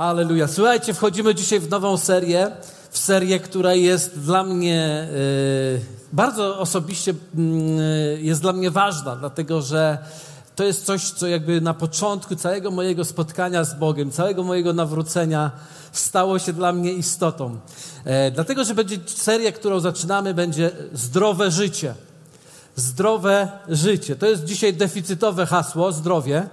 Aleluja. 0.00 0.48
Słuchajcie, 0.48 0.94
wchodzimy 0.94 1.34
dzisiaj 1.34 1.60
w 1.60 1.70
nową 1.70 1.96
serię, 1.96 2.50
w 2.90 2.98
serię, 2.98 3.40
która 3.40 3.74
jest 3.74 4.18
dla 4.18 4.44
mnie 4.44 5.08
yy, 5.74 5.80
bardzo 6.12 6.58
osobiście 6.58 7.14
yy, 7.34 8.20
jest 8.20 8.40
dla 8.40 8.52
mnie 8.52 8.70
ważna, 8.70 9.16
dlatego 9.16 9.62
że 9.62 9.98
to 10.56 10.64
jest 10.64 10.84
coś, 10.84 11.10
co 11.10 11.26
jakby 11.26 11.60
na 11.60 11.74
początku 11.74 12.36
całego 12.36 12.70
mojego 12.70 13.04
spotkania 13.04 13.64
z 13.64 13.74
Bogiem, 13.74 14.10
całego 14.10 14.42
mojego 14.42 14.72
nawrócenia 14.72 15.50
stało 15.92 16.38
się 16.38 16.52
dla 16.52 16.72
mnie 16.72 16.92
istotą. 16.92 17.58
E, 18.04 18.30
dlatego, 18.30 18.64
że 18.64 18.74
będzie 18.74 18.96
seria, 19.06 19.52
którą 19.52 19.80
zaczynamy, 19.80 20.34
będzie 20.34 20.70
zdrowe 20.92 21.50
życie. 21.50 21.94
Zdrowe 22.76 23.48
życie. 23.68 24.16
To 24.16 24.26
jest 24.26 24.44
dzisiaj 24.44 24.74
deficytowe 24.74 25.46
hasło, 25.46 25.92
zdrowie. 25.92 26.48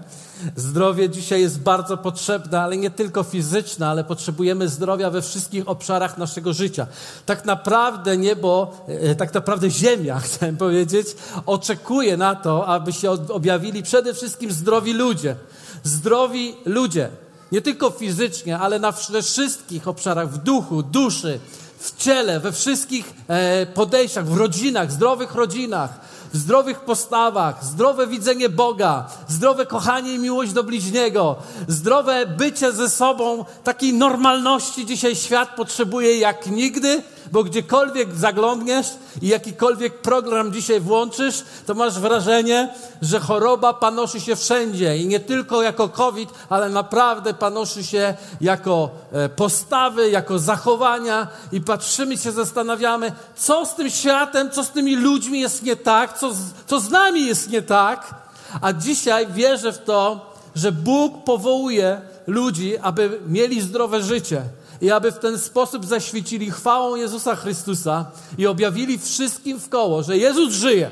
Zdrowie 0.55 1.09
dzisiaj 1.09 1.41
jest 1.41 1.59
bardzo 1.59 1.97
potrzebne, 1.97 2.61
ale 2.61 2.77
nie 2.77 2.89
tylko 2.89 3.23
fizyczne, 3.23 3.87
ale 3.87 4.03
potrzebujemy 4.03 4.69
zdrowia 4.69 5.09
we 5.09 5.21
wszystkich 5.21 5.69
obszarach 5.69 6.17
naszego 6.17 6.53
życia. 6.53 6.87
Tak 7.25 7.45
naprawdę 7.45 8.17
niebo, 8.17 8.71
e, 8.87 9.15
tak 9.15 9.33
naprawdę 9.33 9.69
ziemia, 9.69 10.19
chciałem 10.25 10.57
powiedzieć, 10.57 11.07
oczekuje 11.45 12.17
na 12.17 12.35
to, 12.35 12.67
aby 12.67 12.93
się 12.93 13.11
objawili 13.11 13.83
przede 13.83 14.13
wszystkim 14.13 14.51
zdrowi 14.51 14.93
ludzie. 14.93 15.35
Zdrowi 15.83 16.55
ludzie. 16.65 17.09
Nie 17.51 17.61
tylko 17.61 17.89
fizycznie, 17.89 18.59
ale 18.59 18.79
na 18.79 18.91
wszystkich 19.21 19.87
obszarach, 19.87 20.29
w 20.29 20.37
duchu, 20.37 20.83
duszy, 20.83 21.39
w 21.79 21.97
ciele, 21.97 22.39
we 22.39 22.51
wszystkich 22.51 23.13
e, 23.27 23.65
podejściach, 23.65 24.25
w 24.27 24.37
rodzinach, 24.37 24.91
zdrowych 24.91 25.35
rodzinach 25.35 25.99
w 26.33 26.37
zdrowych 26.37 26.79
postawach, 26.79 27.65
zdrowe 27.65 28.07
widzenie 28.07 28.49
Boga, 28.49 29.07
zdrowe 29.27 29.65
kochanie 29.65 30.13
i 30.13 30.19
miłość 30.19 30.53
do 30.53 30.63
bliźniego, 30.63 31.35
zdrowe 31.67 32.25
bycie 32.25 32.71
ze 32.71 32.89
sobą, 32.89 33.45
takiej 33.63 33.93
normalności 33.93 34.85
dzisiaj 34.85 35.15
świat 35.15 35.55
potrzebuje 35.55 36.17
jak 36.17 36.47
nigdy, 36.47 37.03
bo 37.31 37.43
gdziekolwiek 37.43 38.15
zaglądniesz 38.15 38.87
i 39.21 39.27
jakikolwiek 39.27 40.01
program 40.01 40.53
dzisiaj 40.53 40.79
włączysz, 40.79 41.43
to 41.65 41.73
masz 41.73 41.99
wrażenie, 41.99 42.73
że 43.01 43.19
choroba 43.19 43.73
panoszy 43.73 44.21
się 44.21 44.35
wszędzie 44.35 44.97
i 44.97 45.07
nie 45.07 45.19
tylko 45.19 45.61
jako 45.61 45.89
COVID, 45.89 46.29
ale 46.49 46.69
naprawdę 46.69 47.33
panoszy 47.33 47.83
się 47.83 48.13
jako 48.41 48.89
e, 49.11 49.29
postawy, 49.29 50.09
jako 50.09 50.39
zachowania 50.39 51.27
i 51.51 51.61
patrzymy 51.61 52.17
się, 52.17 52.31
zastanawiamy, 52.31 53.11
co 53.35 53.65
z 53.65 53.75
tym 53.75 53.89
światem, 53.89 54.51
co 54.51 54.63
z 54.63 54.69
tymi 54.69 54.95
ludźmi 54.95 55.39
jest 55.39 55.63
nie 55.63 55.75
tak, 55.75 56.17
co 56.17 56.33
z, 56.33 56.37
co 56.67 56.79
z 56.79 56.89
nami 56.89 57.25
jest 57.25 57.49
nie 57.49 57.61
tak. 57.61 58.15
A 58.61 58.73
dzisiaj 58.73 59.27
wierzę 59.27 59.73
w 59.73 59.83
to, 59.83 60.33
że 60.55 60.71
Bóg 60.71 61.23
powołuje 61.23 62.01
ludzi, 62.27 62.77
aby 62.77 63.19
mieli 63.27 63.61
zdrowe 63.61 64.03
życie 64.03 64.41
i 64.81 64.91
aby 64.91 65.11
w 65.11 65.19
ten 65.19 65.39
sposób 65.39 65.85
zaświecili 65.85 66.51
chwałą 66.51 66.95
Jezusa 66.95 67.35
Chrystusa 67.35 68.05
i 68.37 68.47
objawili 68.47 68.99
wszystkim 68.99 69.59
w 69.59 69.69
koło, 69.69 70.03
że 70.03 70.17
Jezus 70.17 70.53
żyje, 70.53 70.91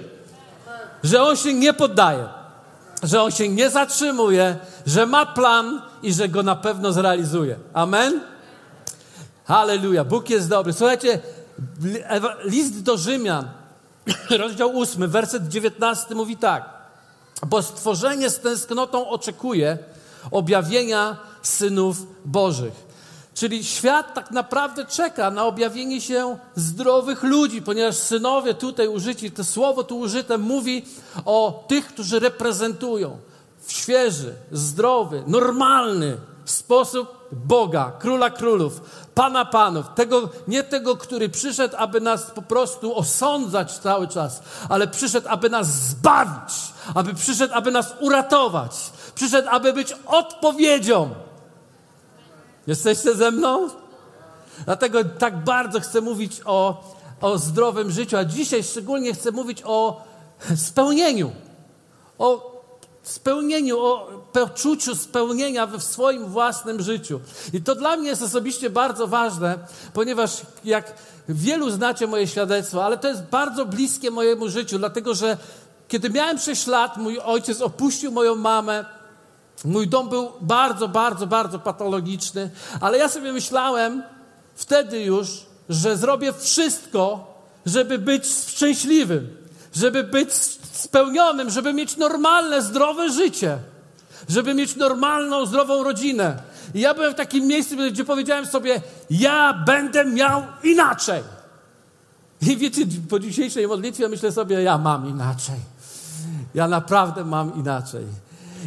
że 1.04 1.24
On 1.24 1.36
się 1.36 1.54
nie 1.54 1.74
poddaje, 1.74 2.28
że 3.04 3.22
On 3.22 3.32
się 3.32 3.50
nie 3.50 3.70
zatrzymuje, 3.70 4.58
że 4.86 5.06
ma 5.06 5.26
plan 5.26 5.82
i 6.04 6.14
że 6.14 6.30
go 6.30 6.44
na 6.44 6.56
pewno 6.56 6.94
zrealizuje. 6.94 7.56
Amen? 7.74 8.22
Halleluja. 9.46 10.04
Bóg 10.04 10.30
jest 10.30 10.50
dobry. 10.50 10.74
Słuchajcie, 10.74 11.20
list 12.44 12.84
do 12.84 12.98
Rzymian, 12.98 13.50
rozdział 14.40 14.80
8, 14.80 15.10
werset 15.10 15.48
19 15.48 16.16
mówi 16.16 16.38
tak. 16.38 16.70
Bo 17.48 17.62
stworzenie 17.62 18.30
z 18.30 18.40
tęsknotą 18.40 19.10
oczekuje 19.10 19.78
objawienia 20.32 21.18
synów 21.42 21.98
Bożych. 22.26 22.85
Czyli 23.36 23.64
świat 23.64 24.14
tak 24.14 24.32
naprawdę 24.32 24.86
czeka 24.86 25.32
na 25.32 25.46
objawienie 25.46 26.02
się 26.02 26.38
zdrowych 26.56 27.24
ludzi, 27.24 27.62
ponieważ 27.62 27.96
synowie 27.96 28.54
tutaj 28.54 28.88
użyci, 28.88 29.32
to 29.32 29.44
słowo 29.44 29.84
tu 29.84 30.00
użyte 30.00 30.38
mówi 30.38 30.86
o 31.26 31.66
tych, 31.68 31.88
którzy 31.88 32.20
reprezentują 32.20 33.18
w 33.62 33.72
świeży, 33.72 34.34
zdrowy, 34.52 35.24
normalny 35.28 36.18
sposób 36.46 37.30
Boga, 37.32 37.92
Króla 38.00 38.30
Królów, 38.30 38.82
Pana 39.16 39.46
Panów, 39.46 39.86
tego, 39.96 40.30
nie 40.48 40.64
tego, 40.64 40.98
który 40.98 41.30
przyszedł, 41.30 41.76
aby 41.78 42.02
nas 42.02 42.32
po 42.32 42.42
prostu 42.42 42.98
osądzać 42.98 43.78
cały 43.78 44.08
czas, 44.08 44.42
ale 44.70 44.88
przyszedł, 44.88 45.28
aby 45.30 45.50
nas 45.50 45.68
zbawić, 45.68 46.54
aby 46.94 47.14
przyszedł, 47.14 47.54
aby 47.54 47.72
nas 47.72 47.94
uratować, 48.00 48.72
przyszedł, 49.16 49.48
aby 49.52 49.74
być 49.74 49.96
odpowiedzią 50.06 51.25
Jesteście 52.68 53.16
ze 53.16 53.32
mną? 53.32 53.70
Dlatego 54.66 55.04
tak 55.04 55.44
bardzo 55.44 55.80
chcę 55.80 56.02
mówić 56.02 56.42
o, 56.46 56.84
o 57.22 57.38
zdrowym 57.38 57.92
życiu, 57.92 58.18
a 58.18 58.26
dzisiaj 58.26 58.64
szczególnie 58.64 59.14
chcę 59.14 59.32
mówić 59.32 59.62
o 59.66 60.02
spełnieniu. 60.56 61.32
O 62.18 62.56
spełnieniu, 63.04 63.80
o 63.80 64.08
poczuciu 64.34 64.96
spełnienia 64.96 65.68
w 65.68 65.84
swoim 65.84 66.26
własnym 66.26 66.82
życiu. 66.82 67.20
I 67.54 67.62
to 67.62 67.76
dla 67.76 67.98
mnie 67.98 68.10
jest 68.10 68.22
osobiście 68.22 68.70
bardzo 68.70 69.08
ważne, 69.08 69.58
ponieważ 69.94 70.42
jak 70.64 70.94
wielu 71.30 71.70
znacie 71.70 72.08
moje 72.08 72.28
świadectwo, 72.28 72.86
ale 72.86 72.98
to 72.98 73.08
jest 73.08 73.24
bardzo 73.24 73.66
bliskie 73.66 74.12
mojemu 74.12 74.50
życiu, 74.50 74.80
dlatego 74.80 75.14
że 75.14 75.38
kiedy 75.88 76.10
miałem 76.10 76.40
6 76.40 76.68
lat, 76.68 76.98
mój 76.98 77.20
ojciec 77.20 77.62
opuścił 77.62 78.12
moją 78.12 78.36
mamę, 78.36 78.86
Mój 79.66 79.88
dom 79.88 80.10
był 80.10 80.32
bardzo, 80.42 80.88
bardzo, 80.88 81.28
bardzo 81.28 81.60
patologiczny, 81.60 82.50
ale 82.82 82.98
ja 82.98 83.10
sobie 83.10 83.34
myślałem 83.34 84.04
wtedy 84.56 85.04
już, 85.04 85.28
że 85.70 85.98
zrobię 85.98 86.34
wszystko, 86.34 87.34
żeby 87.66 88.00
być 88.00 88.26
szczęśliwym, 88.48 89.28
żeby 89.76 90.04
być 90.04 90.34
spełnionym, 90.72 91.50
żeby 91.50 91.74
mieć 91.74 91.98
normalne, 91.98 92.62
zdrowe 92.62 93.10
życie, 93.10 93.58
żeby 94.30 94.54
mieć 94.54 94.76
normalną, 94.76 95.46
zdrową 95.46 95.84
rodzinę. 95.84 96.42
I 96.74 96.80
ja 96.80 96.94
byłem 96.94 97.14
w 97.14 97.16
takim 97.16 97.48
miejscu, 97.48 97.76
gdzie 97.92 98.06
powiedziałem 98.06 98.46
sobie, 98.46 98.82
ja 99.10 99.54
będę 99.66 100.06
miał 100.06 100.44
inaczej. 100.64 101.24
I 102.42 102.58
wiecie, 102.58 102.82
po 103.10 103.20
dzisiejszej 103.20 103.68
modlitwie 103.68 104.10
myślę 104.10 104.32
sobie, 104.32 104.64
ja 104.64 104.78
mam 104.78 105.10
inaczej. 105.10 105.60
Ja 106.56 106.68
naprawdę 106.68 107.26
mam 107.26 107.56
inaczej. 107.56 108.06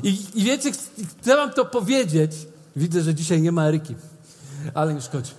I, 0.02 0.18
I 0.34 0.44
wiecie, 0.44 0.72
chcę 1.20 1.36
wam 1.36 1.52
to 1.52 1.64
powiedzieć. 1.64 2.32
Widzę, 2.76 3.02
że 3.02 3.14
dzisiaj 3.14 3.42
nie 3.42 3.52
ma 3.52 3.64
Eryki, 3.68 3.94
ale 4.74 4.94
nie 4.94 5.00
szkodzi. 5.00 5.32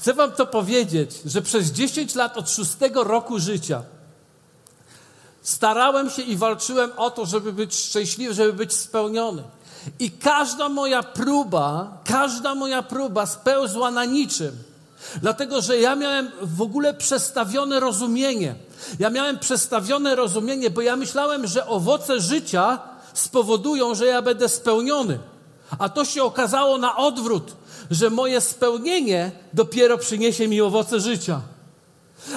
Chcę 0.00 0.14
wam 0.14 0.32
to 0.32 0.46
powiedzieć, 0.46 1.20
że 1.24 1.42
przez 1.42 1.66
10 1.66 2.14
lat 2.14 2.36
od 2.36 2.50
szóstego 2.50 3.04
roku 3.04 3.38
życia 3.38 3.82
starałem 5.42 6.10
się 6.10 6.22
i 6.22 6.36
walczyłem 6.36 6.90
o 6.96 7.10
to, 7.10 7.26
żeby 7.26 7.52
być 7.52 7.74
szczęśliwy, 7.74 8.34
żeby 8.34 8.52
być 8.52 8.72
spełniony. 8.72 9.42
I 9.98 10.10
każda 10.10 10.68
moja 10.68 11.02
próba, 11.02 11.98
każda 12.04 12.54
moja 12.54 12.82
próba 12.82 13.26
spełzła 13.26 13.90
na 13.90 14.04
niczym. 14.04 14.56
Dlatego, 15.20 15.62
że 15.62 15.78
ja 15.78 15.96
miałem 15.96 16.30
w 16.42 16.62
ogóle 16.62 16.94
przestawione 16.94 17.80
rozumienie. 17.80 18.54
Ja 18.98 19.10
miałem 19.10 19.38
przestawione 19.38 20.16
rozumienie, 20.16 20.70
bo 20.70 20.80
ja 20.80 20.96
myślałem, 20.96 21.46
że 21.46 21.66
owoce 21.66 22.20
życia 22.20 22.78
spowodują, 23.18 23.94
że 23.94 24.06
ja 24.06 24.22
będę 24.22 24.48
spełniony. 24.48 25.18
A 25.78 25.88
to 25.88 26.04
się 26.04 26.22
okazało 26.22 26.78
na 26.78 26.96
odwrót, 26.96 27.56
że 27.90 28.10
moje 28.10 28.40
spełnienie 28.40 29.30
dopiero 29.52 29.98
przyniesie 29.98 30.48
mi 30.48 30.60
owoce 30.60 31.00
życia. 31.00 31.40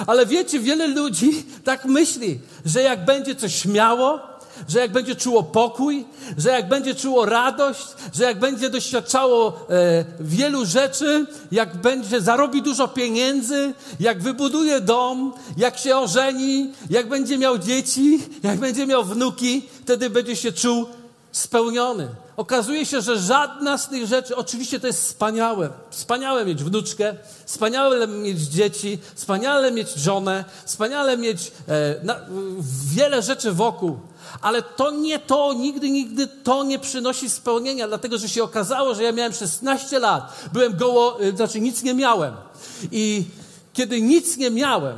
Ale 0.06 0.26
wiecie, 0.26 0.60
wiele 0.60 0.86
ludzi 0.86 1.46
tak 1.64 1.84
myśli, 1.84 2.40
że 2.64 2.82
jak 2.82 3.04
będzie 3.04 3.34
coś 3.34 3.54
śmiało, 3.54 4.20
że 4.68 4.78
jak 4.78 4.92
będzie 4.92 5.16
czuło 5.16 5.42
pokój, 5.42 6.04
że 6.38 6.50
jak 6.50 6.68
będzie 6.68 6.94
czuło 6.94 7.26
radość, 7.26 7.86
że 8.14 8.24
jak 8.24 8.38
będzie 8.38 8.70
doświadczało 8.70 9.66
e, 9.70 10.04
wielu 10.20 10.66
rzeczy, 10.66 11.26
jak 11.52 11.76
będzie 11.76 12.20
zarobi 12.20 12.62
dużo 12.62 12.88
pieniędzy, 12.88 13.74
jak 14.00 14.22
wybuduje 14.22 14.80
dom, 14.80 15.32
jak 15.56 15.78
się 15.78 15.96
ożeni, 15.96 16.72
jak 16.90 17.08
będzie 17.08 17.38
miał 17.38 17.58
dzieci, 17.58 18.18
jak 18.42 18.58
będzie 18.58 18.86
miał 18.86 19.04
wnuki, 19.04 19.68
wtedy 19.82 20.10
będzie 20.10 20.36
się 20.36 20.52
czuł 20.52 20.86
spełniony. 21.32 22.08
Okazuje 22.36 22.86
się, 22.86 23.00
że 23.00 23.18
żadna 23.18 23.78
z 23.78 23.88
tych 23.88 24.06
rzeczy, 24.06 24.36
oczywiście 24.36 24.80
to 24.80 24.86
jest 24.86 25.02
wspaniałe. 25.02 25.70
Wspaniałe 25.90 26.44
mieć 26.44 26.64
wnuczkę, 26.64 27.14
wspaniałe 27.46 28.06
mieć 28.06 28.40
dzieci, 28.40 28.98
wspaniale 29.14 29.72
mieć 29.72 29.94
żonę, 29.94 30.44
wspaniale 30.64 31.16
mieć 31.16 31.52
e, 31.68 32.04
na, 32.04 32.16
wiele 32.94 33.22
rzeczy 33.22 33.52
wokół. 33.52 33.98
Ale 34.40 34.62
to 34.62 34.90
nie 34.90 35.18
to, 35.18 35.52
nigdy, 35.52 35.90
nigdy 35.90 36.26
to 36.26 36.64
nie 36.64 36.78
przynosi 36.78 37.30
spełnienia, 37.30 37.88
dlatego 37.88 38.18
że 38.18 38.28
się 38.28 38.44
okazało, 38.44 38.94
że 38.94 39.02
ja 39.02 39.12
miałem 39.12 39.32
16 39.32 39.98
lat, 39.98 40.48
byłem 40.52 40.76
goło, 40.76 41.20
e, 41.20 41.36
znaczy 41.36 41.60
nic 41.60 41.82
nie 41.82 41.94
miałem. 41.94 42.34
I 42.92 43.24
kiedy 43.72 44.02
nic 44.02 44.36
nie 44.36 44.50
miałem, 44.50 44.96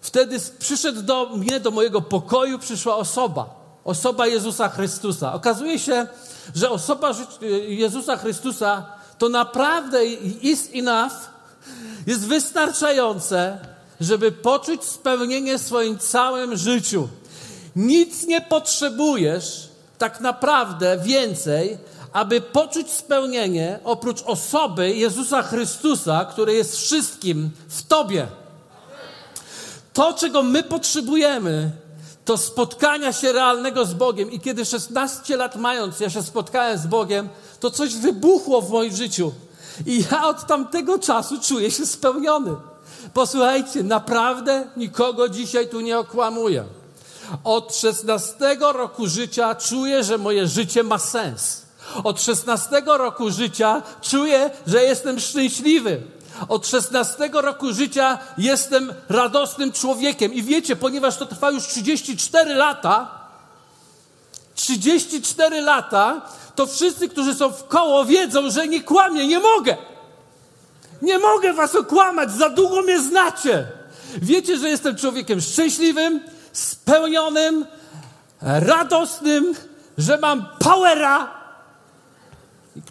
wtedy 0.00 0.38
przyszedł 0.58 1.02
do 1.02 1.26
mnie, 1.36 1.60
do 1.60 1.70
mojego 1.70 2.02
pokoju, 2.02 2.58
przyszła 2.58 2.96
osoba 2.96 3.61
osoba 3.84 4.26
Jezusa 4.26 4.68
Chrystusa. 4.68 5.34
Okazuje 5.34 5.78
się, 5.78 6.06
że 6.54 6.70
osoba 6.70 7.10
Jezusa 7.68 8.16
Chrystusa 8.16 8.86
to 9.18 9.28
naprawdę 9.28 10.04
is 10.42 10.68
enough, 10.74 11.12
jest 12.06 12.26
wystarczające, 12.26 13.58
żeby 14.00 14.32
poczuć 14.32 14.84
spełnienie 14.84 15.58
w 15.58 15.62
swoim 15.62 15.98
całym 15.98 16.56
życiu. 16.56 17.08
Nic 17.76 18.26
nie 18.26 18.40
potrzebujesz 18.40 19.68
tak 19.98 20.20
naprawdę 20.20 20.98
więcej, 20.98 21.78
aby 22.12 22.40
poczuć 22.40 22.90
spełnienie 22.90 23.78
oprócz 23.84 24.22
osoby 24.22 24.90
Jezusa 24.94 25.42
Chrystusa, 25.42 26.24
który 26.24 26.54
jest 26.54 26.76
wszystkim 26.76 27.50
w 27.68 27.82
Tobie. 27.82 28.26
To, 29.92 30.12
czego 30.12 30.42
my 30.42 30.62
potrzebujemy, 30.62 31.70
to 32.24 32.38
spotkania 32.38 33.12
się 33.12 33.32
realnego 33.32 33.84
z 33.84 33.94
Bogiem. 33.94 34.30
I 34.30 34.40
kiedy 34.40 34.64
16 34.64 35.36
lat 35.36 35.56
mając, 35.56 36.00
ja 36.00 36.10
się 36.10 36.22
spotkałem 36.22 36.78
z 36.78 36.86
Bogiem, 36.86 37.28
to 37.60 37.70
coś 37.70 37.94
wybuchło 37.94 38.62
w 38.62 38.70
moim 38.70 38.96
życiu. 38.96 39.32
I 39.86 40.04
ja 40.10 40.26
od 40.26 40.46
tamtego 40.46 40.98
czasu 40.98 41.40
czuję 41.40 41.70
się 41.70 41.86
spełniony. 41.86 42.56
Posłuchajcie, 43.14 43.82
naprawdę 43.82 44.66
nikogo 44.76 45.28
dzisiaj 45.28 45.68
tu 45.68 45.80
nie 45.80 45.98
okłamuję. 45.98 46.64
Od 47.44 47.76
16 47.76 48.56
roku 48.60 49.06
życia 49.06 49.54
czuję, 49.54 50.04
że 50.04 50.18
moje 50.18 50.46
życie 50.46 50.82
ma 50.82 50.98
sens. 50.98 51.62
Od 52.04 52.22
16 52.22 52.82
roku 52.86 53.30
życia 53.30 53.82
czuję, 54.02 54.50
że 54.66 54.82
jestem 54.82 55.20
szczęśliwy. 55.20 56.02
Od 56.48 56.66
16 56.66 57.30
roku 57.32 57.72
życia 57.72 58.18
jestem 58.38 58.94
radosnym 59.08 59.72
człowiekiem. 59.72 60.34
I 60.34 60.42
wiecie, 60.42 60.76
ponieważ 60.76 61.16
to 61.16 61.26
trwa 61.26 61.50
już 61.50 61.66
34 61.66 62.54
lata, 62.54 63.22
34 64.54 65.60
lata, 65.60 66.20
to 66.54 66.66
wszyscy, 66.66 67.08
którzy 67.08 67.34
są 67.34 67.50
w 67.50 67.68
koło, 67.68 68.04
wiedzą, 68.04 68.50
że 68.50 68.68
nie 68.68 68.82
kłamię, 68.82 69.26
nie 69.26 69.38
mogę. 69.38 69.76
Nie 71.02 71.18
mogę 71.18 71.52
was 71.52 71.74
okłamać, 71.74 72.32
za 72.32 72.48
długo 72.48 72.82
mnie 72.82 73.00
znacie. 73.00 73.66
Wiecie, 74.16 74.58
że 74.58 74.68
jestem 74.68 74.96
człowiekiem 74.96 75.40
szczęśliwym, 75.40 76.20
spełnionym, 76.52 77.66
radosnym, 78.42 79.54
że 79.98 80.18
mam 80.18 80.46
powera, 80.58 81.41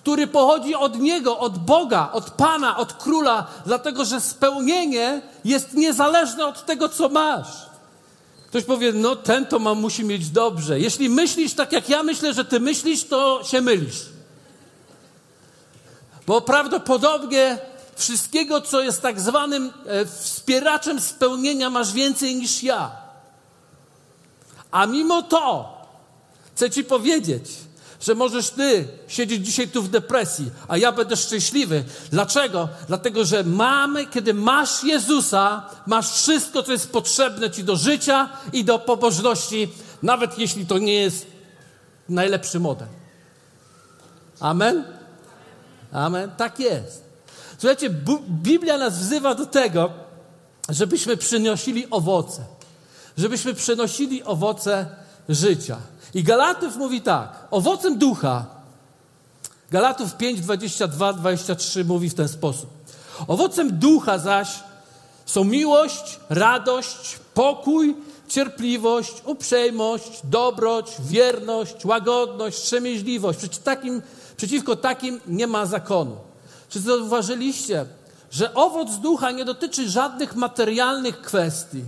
który 0.01 0.27
pochodzi 0.27 0.75
od 0.75 0.99
Niego, 0.99 1.39
od 1.39 1.57
Boga, 1.57 2.09
od 2.13 2.29
Pana, 2.29 2.77
od 2.77 2.93
Króla, 2.93 3.47
dlatego 3.65 4.05
że 4.05 4.21
spełnienie 4.21 5.21
jest 5.45 5.73
niezależne 5.73 6.45
od 6.45 6.65
tego, 6.65 6.89
co 6.89 7.09
masz. 7.09 7.47
Ktoś 8.47 8.63
powie, 8.63 8.93
no 8.93 9.15
ten 9.15 9.45
to 9.45 9.59
ma, 9.59 9.75
musi 9.75 10.03
mieć 10.03 10.29
dobrze. 10.29 10.79
Jeśli 10.79 11.09
myślisz 11.09 11.53
tak, 11.53 11.71
jak 11.71 11.89
ja 11.89 12.03
myślę, 12.03 12.33
że 12.33 12.45
ty 12.45 12.59
myślisz, 12.59 13.03
to 13.03 13.41
się 13.43 13.61
mylisz. 13.61 14.05
Bo 16.27 16.41
prawdopodobnie 16.41 17.57
wszystkiego, 17.95 18.61
co 18.61 18.81
jest 18.81 19.01
tak 19.01 19.21
zwanym 19.21 19.73
e, 19.85 20.05
wspieraczem 20.05 21.01
spełnienia, 21.01 21.69
masz 21.69 21.93
więcej 21.93 22.35
niż 22.35 22.63
ja. 22.63 22.91
A 24.71 24.85
mimo 24.85 25.21
to 25.21 25.77
chcę 26.55 26.69
ci 26.69 26.83
powiedzieć, 26.83 27.45
że 28.01 28.15
możesz 28.15 28.49
ty 28.49 28.87
siedzieć 29.07 29.45
dzisiaj 29.45 29.67
tu 29.67 29.83
w 29.83 29.89
depresji, 29.89 30.51
a 30.67 30.77
ja 30.77 30.91
będę 30.91 31.17
szczęśliwy. 31.17 31.83
Dlaczego? 32.11 32.69
Dlatego, 32.87 33.25
że 33.25 33.43
mamy, 33.43 34.05
kiedy 34.05 34.33
masz 34.33 34.83
Jezusa, 34.83 35.69
masz 35.87 36.11
wszystko, 36.11 36.63
co 36.63 36.71
jest 36.71 36.91
potrzebne 36.91 37.51
ci 37.51 37.63
do 37.63 37.75
życia 37.75 38.29
i 38.53 38.63
do 38.63 38.79
pobożności, 38.79 39.69
nawet 40.03 40.39
jeśli 40.39 40.65
to 40.65 40.77
nie 40.77 40.93
jest 40.93 41.27
najlepszy 42.09 42.59
model. 42.59 42.87
Amen? 44.39 44.83
Amen? 45.91 46.31
Tak 46.37 46.59
jest. 46.59 47.03
Słuchajcie, 47.57 47.89
Biblia 48.29 48.77
nas 48.77 48.99
wzywa 48.99 49.35
do 49.35 49.45
tego, 49.45 49.91
żebyśmy 50.69 51.17
przynosili 51.17 51.89
owoce. 51.89 52.43
Żebyśmy 53.17 53.53
przynosili 53.53 54.23
owoce 54.23 54.85
życia. 55.29 55.77
I 56.13 56.23
Galatów 56.23 56.75
mówi 56.75 57.01
tak, 57.01 57.47
owocem 57.51 57.97
ducha, 57.97 58.45
Galatów 59.71 60.15
5, 60.15 60.41
22, 60.41 61.13
23 61.13 61.85
mówi 61.85 62.09
w 62.09 62.13
ten 62.13 62.27
sposób. 62.27 62.69
Owocem 63.27 63.79
ducha 63.79 64.17
zaś 64.17 64.59
są 65.25 65.43
miłość, 65.43 66.19
radość, 66.29 67.19
pokój, 67.33 67.95
cierpliwość, 68.27 69.13
uprzejmość, 69.25 70.21
dobroć, 70.23 70.91
wierność, 70.99 71.85
łagodność, 71.85 72.57
wstrzemięźliwość. 72.57 73.39
Przeciw 73.39 73.63
takim, 73.63 74.01
przeciwko 74.37 74.75
takim 74.75 75.21
nie 75.27 75.47
ma 75.47 75.65
zakonu. 75.65 76.17
Czy 76.69 76.79
zauważyliście, 76.79 77.85
że 78.31 78.53
owoc 78.53 78.95
ducha 78.95 79.31
nie 79.31 79.45
dotyczy 79.45 79.89
żadnych 79.89 80.35
materialnych 80.35 81.21
kwestii? 81.21 81.83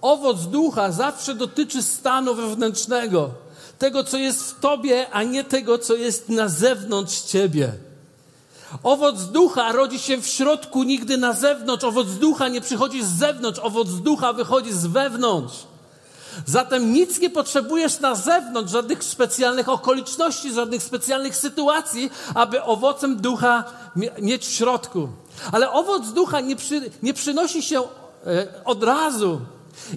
Owoc 0.00 0.42
ducha 0.42 0.92
zawsze 0.92 1.34
dotyczy 1.34 1.82
stanu 1.82 2.34
wewnętrznego 2.34 3.45
tego, 3.78 4.04
co 4.04 4.16
jest 4.16 4.50
w 4.50 4.60
tobie, 4.60 5.06
a 5.12 5.22
nie 5.22 5.44
tego, 5.44 5.78
co 5.78 5.94
jest 5.94 6.28
na 6.28 6.48
zewnątrz 6.48 7.20
ciebie. 7.20 7.72
Owoc 8.82 9.22
ducha 9.22 9.72
rodzi 9.72 9.98
się 9.98 10.22
w 10.22 10.26
środku, 10.26 10.82
nigdy 10.82 11.16
na 11.16 11.32
zewnątrz. 11.32 11.84
Owoc 11.84 12.08
ducha 12.08 12.48
nie 12.48 12.60
przychodzi 12.60 13.04
z 13.04 13.08
zewnątrz, 13.08 13.60
owoc 13.62 13.88
ducha 13.88 14.32
wychodzi 14.32 14.72
z 14.72 14.86
wewnątrz. 14.86 15.56
Zatem 16.46 16.92
nic 16.92 17.20
nie 17.20 17.30
potrzebujesz 17.30 18.00
na 18.00 18.14
zewnątrz, 18.14 18.72
żadnych 18.72 19.04
specjalnych 19.04 19.68
okoliczności, 19.68 20.52
żadnych 20.52 20.82
specjalnych 20.82 21.36
sytuacji, 21.36 22.10
aby 22.34 22.62
owocem 22.62 23.16
ducha 23.16 23.64
mieć 24.18 24.46
w 24.46 24.52
środku. 24.52 25.08
Ale 25.52 25.70
owoc 25.70 26.12
ducha 26.12 26.40
nie, 26.40 26.56
przy, 26.56 26.90
nie 27.02 27.14
przynosi 27.14 27.62
się 27.62 27.80
e, 27.80 27.86
od 28.64 28.82
razu. 28.82 29.40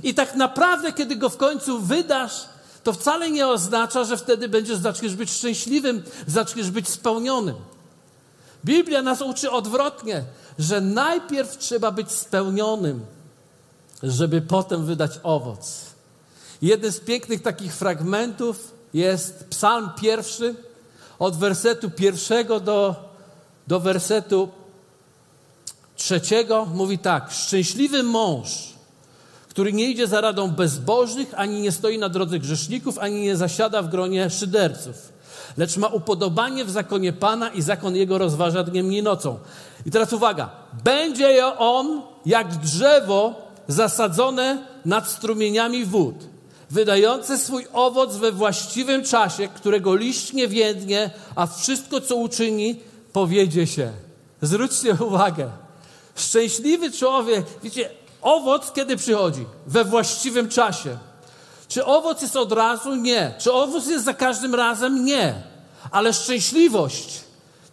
I 0.04 0.14
tak 0.14 0.36
naprawdę, 0.36 0.94
kiedy 0.94 1.16
go 1.16 1.30
w 1.30 1.38
końcu 1.38 1.80
wydasz, 1.80 2.46
to 2.89 2.94
wcale 2.94 3.31
nie 3.31 3.47
oznacza, 3.47 4.03
że 4.03 4.18
wtedy 4.18 4.50
będziesz, 4.50 4.77
zaczniesz 4.77 5.15
być 5.15 5.31
szczęśliwym, 5.31 6.03
zaczniesz 6.27 6.71
być 6.71 6.89
spełnionym. 6.89 7.56
Biblia 8.65 9.01
nas 9.01 9.21
uczy 9.21 9.51
odwrotnie, 9.51 10.24
że 10.59 10.81
najpierw 10.81 11.57
trzeba 11.57 11.91
być 11.91 12.12
spełnionym, 12.12 13.06
żeby 14.03 14.41
potem 14.41 14.86
wydać 14.86 15.19
owoc. 15.24 15.81
Jeden 16.62 16.91
z 16.91 17.00
pięknych 17.00 17.41
takich 17.41 17.75
fragmentów 17.75 18.71
jest 18.94 19.47
Psalm 19.50 19.89
pierwszy, 20.01 20.56
od 21.19 21.38
wersetu 21.38 21.91
pierwszego 21.91 22.59
do, 22.59 22.95
do 23.68 23.80
wersetu 23.80 24.50
trzeciego. 25.96 26.65
Mówi 26.65 26.98
tak: 26.98 27.31
Szczęśliwy 27.31 28.03
mąż, 28.03 28.74
który 29.50 29.74
nie 29.74 29.89
idzie 29.89 30.08
za 30.08 30.22
radą 30.22 30.51
bezbożnych, 30.51 31.34
ani 31.36 31.62
nie 31.62 31.72
stoi 31.72 31.98
na 31.98 32.10
drodze 32.10 32.39
grzeszników, 32.39 33.00
ani 33.00 33.22
nie 33.22 33.36
zasiada 33.36 33.82
w 33.82 33.89
gronie 33.89 34.29
szyderców, 34.29 34.96
lecz 35.58 35.77
ma 35.77 35.88
upodobanie 35.88 36.65
w 36.65 36.72
zakonie 36.72 37.13
Pana 37.13 37.50
i 37.50 37.62
zakon 37.62 37.96
Jego 37.96 38.18
rozważa 38.18 38.63
dniem 38.63 38.94
i 38.94 39.03
nocą. 39.03 39.39
I 39.86 39.91
teraz 39.91 40.13
uwaga, 40.13 40.50
będzie 40.84 41.58
on 41.58 42.01
jak 42.25 42.56
drzewo 42.56 43.50
zasadzone 43.68 44.65
nad 44.86 45.10
strumieniami 45.10 45.86
wód, 45.86 46.15
wydające 46.70 47.38
swój 47.38 47.65
owoc 47.74 48.15
we 48.15 48.32
właściwym 48.32 49.03
czasie, 49.03 49.48
którego 49.48 49.96
liść 49.96 50.34
nie 50.34 50.48
więdnie, 50.48 51.12
a 51.36 51.48
wszystko, 51.48 52.01
co 52.01 52.15
uczyni, 52.15 52.79
powiedzie 53.13 53.68
się. 53.68 53.91
Zwróćcie 54.41 54.98
uwagę. 55.00 55.50
Szczęśliwy 56.15 56.91
człowiek, 56.91 57.46
wiecie, 57.63 57.89
Owoc 58.22 58.72
kiedy 58.72 58.98
przychodzi? 58.98 59.46
We 59.68 59.86
właściwym 59.86 60.50
czasie. 60.50 60.98
Czy 61.68 61.86
owoc 61.86 62.22
jest 62.22 62.36
od 62.36 62.52
razu? 62.52 62.96
Nie. 62.96 63.34
Czy 63.40 63.54
owoc 63.54 63.88
jest 63.88 64.06
za 64.06 64.14
każdym 64.14 64.56
razem? 64.56 65.06
Nie. 65.06 65.44
Ale 65.92 66.14
szczęśliwość, 66.14 67.20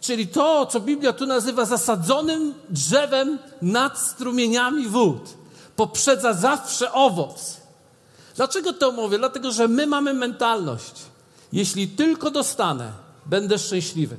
czyli 0.01 0.27
to, 0.27 0.65
co 0.65 0.79
Biblia 0.79 1.13
tu 1.13 1.25
nazywa 1.25 1.65
zasadzonym 1.65 2.53
drzewem 2.69 3.39
nad 3.61 3.99
strumieniami 3.99 4.87
wód, 4.87 5.21
poprzedza 5.75 6.33
zawsze 6.33 6.91
owoc. 6.91 7.57
Dlaczego 8.35 8.73
to 8.73 8.91
mówię? 8.91 9.17
Dlatego, 9.17 9.51
że 9.51 9.67
my 9.67 9.87
mamy 9.87 10.13
mentalność. 10.13 10.93
Jeśli 11.53 11.87
tylko 11.87 12.31
dostanę, 12.31 12.91
będę 13.25 13.59
szczęśliwy. 13.59 14.17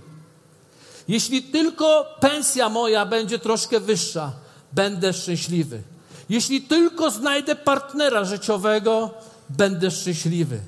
Jeśli 1.09 1.43
tylko 1.43 2.07
pensja 2.21 2.69
moja 2.69 3.07
będzie 3.07 3.39
troszkę 3.39 3.81
wyższa, 3.81 4.33
będę 4.73 5.13
szczęśliwy. 5.13 5.83
Jeśli 6.29 6.63
tylko 6.63 7.11
znajdę 7.11 7.57
partnera 7.57 8.25
życiowego, 8.25 9.11
będę 9.49 9.91
szczęśliwy. 9.91 10.61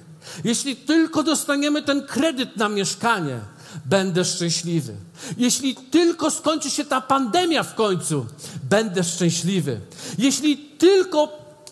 Jeśli 0.45 0.77
tylko 0.77 1.23
dostaniemy 1.23 1.83
ten 1.83 2.07
kredyt 2.07 2.57
na 2.57 2.69
mieszkanie, 2.69 3.41
będę 3.85 4.25
szczęśliwy. 4.25 4.95
Jeśli 5.37 5.75
tylko 5.75 6.31
skończy 6.31 6.71
się 6.71 6.85
ta 6.85 7.01
pandemia 7.01 7.63
w 7.63 7.75
końcu, 7.75 8.27
będę 8.71 9.05
szczęśliwy. 9.05 9.81
Jeśli 10.19 10.57
tylko 10.57 11.29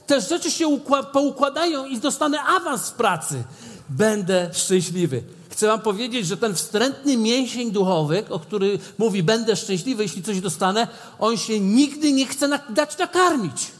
te 0.06 0.20
rzeczy 0.20 0.50
się 0.50 0.80
poukładają 1.12 1.86
i 1.86 1.98
dostanę 1.98 2.42
awans 2.42 2.88
w 2.88 2.92
pracy, 2.92 3.44
będę 3.88 4.50
szczęśliwy. 4.52 5.22
Chcę 5.50 5.66
wam 5.66 5.80
powiedzieć, 5.80 6.26
że 6.26 6.36
ten 6.36 6.54
wstrętny 6.54 7.16
mięsień 7.16 7.72
duchowy, 7.72 8.24
o 8.28 8.38
który 8.38 8.78
mówi 8.98 9.22
będę 9.22 9.56
szczęśliwy, 9.56 10.02
jeśli 10.02 10.22
coś 10.22 10.40
dostanę, 10.40 10.88
on 11.18 11.36
się 11.36 11.60
nigdy 11.60 12.12
nie 12.12 12.26
chce 12.26 12.60
dać 12.70 12.98
nakarmić. 12.98 13.77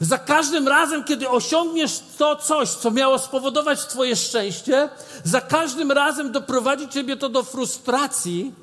Za 0.00 0.18
każdym 0.18 0.68
razem, 0.68 1.04
kiedy 1.04 1.28
osiągniesz 1.28 2.00
to 2.18 2.36
coś, 2.36 2.68
co 2.68 2.90
miało 2.90 3.18
spowodować 3.18 3.86
Twoje 3.86 4.16
szczęście, 4.16 4.88
za 5.24 5.40
każdym 5.40 5.92
razem 5.92 6.32
doprowadzi 6.32 6.88
Ciebie 6.88 7.16
to 7.16 7.28
do 7.28 7.42
frustracji, 7.42 8.54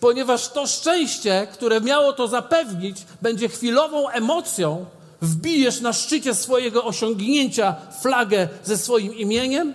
ponieważ 0.00 0.48
to 0.48 0.66
szczęście, 0.66 1.46
które 1.52 1.80
miało 1.80 2.12
to 2.12 2.28
zapewnić, 2.28 2.96
będzie 3.22 3.48
chwilową 3.48 4.08
emocją, 4.08 4.86
wbijesz 5.22 5.80
na 5.80 5.92
szczycie 5.92 6.34
swojego 6.34 6.84
osiągnięcia 6.84 7.76
flagę 8.02 8.48
ze 8.64 8.78
swoim 8.78 9.14
imieniem 9.14 9.74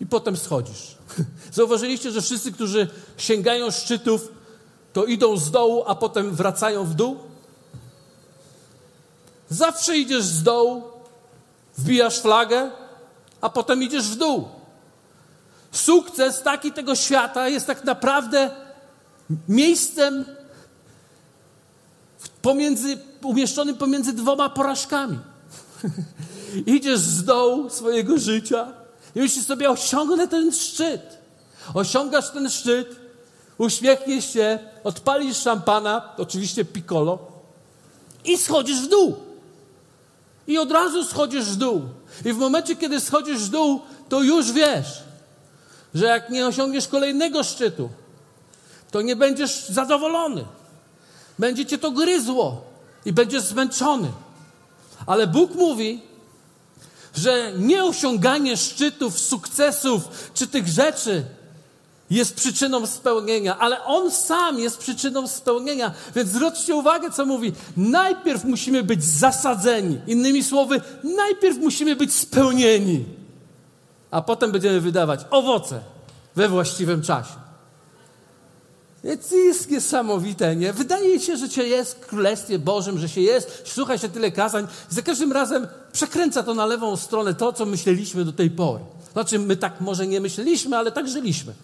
i 0.00 0.06
potem 0.06 0.36
schodzisz. 0.36 0.96
Zauważyliście, 1.52 2.10
że 2.10 2.20
wszyscy, 2.22 2.52
którzy 2.52 2.88
sięgają 3.16 3.70
szczytów, 3.70 4.28
to 4.92 5.04
idą 5.04 5.36
z 5.36 5.50
dołu, 5.50 5.84
a 5.86 5.94
potem 5.94 6.34
wracają 6.34 6.84
w 6.84 6.94
dół? 6.94 7.31
Zawsze 9.52 9.96
idziesz 9.96 10.24
z 10.24 10.42
dołu, 10.42 10.82
wbijasz 11.78 12.20
flagę, 12.20 12.70
a 13.40 13.48
potem 13.48 13.82
idziesz 13.82 14.04
w 14.04 14.16
dół. 14.16 14.48
Sukces 15.72 16.42
taki 16.42 16.72
tego 16.72 16.94
świata 16.94 17.48
jest 17.48 17.66
tak 17.66 17.84
naprawdę 17.84 18.50
miejscem 19.48 20.24
pomiędzy, 22.42 22.98
umieszczonym 23.22 23.76
pomiędzy 23.76 24.12
dwoma 24.12 24.50
porażkami. 24.50 25.18
Idziesz 26.76 26.98
z 26.98 27.24
dołu 27.24 27.70
swojego 27.70 28.18
życia 28.18 28.72
i 29.14 29.20
myślisz 29.20 29.46
sobie, 29.46 29.70
osiągnę 29.70 30.28
ten 30.28 30.52
szczyt. 30.52 31.18
Osiągasz 31.74 32.30
ten 32.30 32.50
szczyt, 32.50 32.96
uśmiechniesz 33.58 34.32
się, 34.32 34.58
odpalisz 34.84 35.36
szampana, 35.36 36.14
oczywiście 36.16 36.64
piccolo 36.64 37.18
i 38.24 38.38
schodzisz 38.38 38.80
w 38.80 38.88
dół. 38.88 39.31
I 40.46 40.58
od 40.58 40.72
razu 40.72 41.04
schodzisz 41.04 41.44
w 41.44 41.56
dół. 41.56 41.82
I 42.24 42.32
w 42.32 42.38
momencie, 42.38 42.76
kiedy 42.76 43.00
schodzisz 43.00 43.38
w 43.38 43.48
dół, 43.48 43.80
to 44.08 44.22
już 44.22 44.52
wiesz, 44.52 45.02
że 45.94 46.06
jak 46.06 46.30
nie 46.30 46.46
osiągniesz 46.46 46.88
kolejnego 46.88 47.44
szczytu, 47.44 47.88
to 48.90 49.02
nie 49.02 49.16
będziesz 49.16 49.68
zadowolony. 49.68 50.44
Będzie 51.38 51.66
cię 51.66 51.78
to 51.78 51.90
gryzło 51.90 52.64
i 53.04 53.12
będziesz 53.12 53.42
zmęczony. 53.42 54.12
Ale 55.06 55.26
Bóg 55.26 55.54
mówi, 55.54 56.02
że 57.14 57.52
nie 57.58 57.84
osiąganie 57.84 58.56
szczytów, 58.56 59.18
sukcesów 59.18 60.30
czy 60.34 60.46
tych 60.46 60.68
rzeczy 60.68 61.24
jest 62.12 62.34
przyczyną 62.34 62.86
spełnienia, 62.86 63.58
ale 63.58 63.84
On 63.84 64.10
sam 64.10 64.58
jest 64.58 64.78
przyczyną 64.78 65.28
spełnienia. 65.28 65.92
Więc 66.14 66.30
zwróćcie 66.30 66.74
uwagę, 66.74 67.10
co 67.10 67.26
mówi. 67.26 67.52
Najpierw 67.76 68.44
musimy 68.44 68.82
być 68.82 69.04
zasadzeni. 69.04 69.98
Innymi 70.06 70.44
słowy, 70.44 70.80
najpierw 71.04 71.58
musimy 71.58 71.96
być 71.96 72.14
spełnieni, 72.14 73.04
a 74.10 74.22
potem 74.22 74.52
będziemy 74.52 74.80
wydawać 74.80 75.20
owoce 75.30 75.80
we 76.36 76.48
właściwym 76.48 77.02
czasie. 77.02 77.42
Więc 79.04 79.30
jest 79.30 79.70
niesamowite, 79.70 80.56
nie? 80.56 80.72
Wydaje 80.72 81.20
się, 81.20 81.36
że 81.36 81.48
się 81.48 81.62
jest 81.62 81.94
w 81.94 82.06
Królestwie 82.06 82.58
Bożym, 82.58 82.98
że 82.98 83.08
się 83.08 83.20
jest, 83.20 83.62
słucha 83.66 83.98
się 83.98 84.08
tyle 84.08 84.30
kazań. 84.30 84.66
Za 84.88 85.02
każdym 85.02 85.32
razem 85.32 85.66
przekręca 85.92 86.42
to 86.42 86.54
na 86.54 86.66
lewą 86.66 86.96
stronę 86.96 87.34
to, 87.34 87.52
co 87.52 87.66
myśleliśmy 87.66 88.24
do 88.24 88.32
tej 88.32 88.50
pory. 88.50 88.84
Znaczy, 89.12 89.38
my 89.38 89.56
tak 89.56 89.80
może 89.80 90.06
nie 90.06 90.20
myśleliśmy, 90.20 90.76
ale 90.76 90.92
tak 90.92 91.08
żyliśmy. 91.08 91.54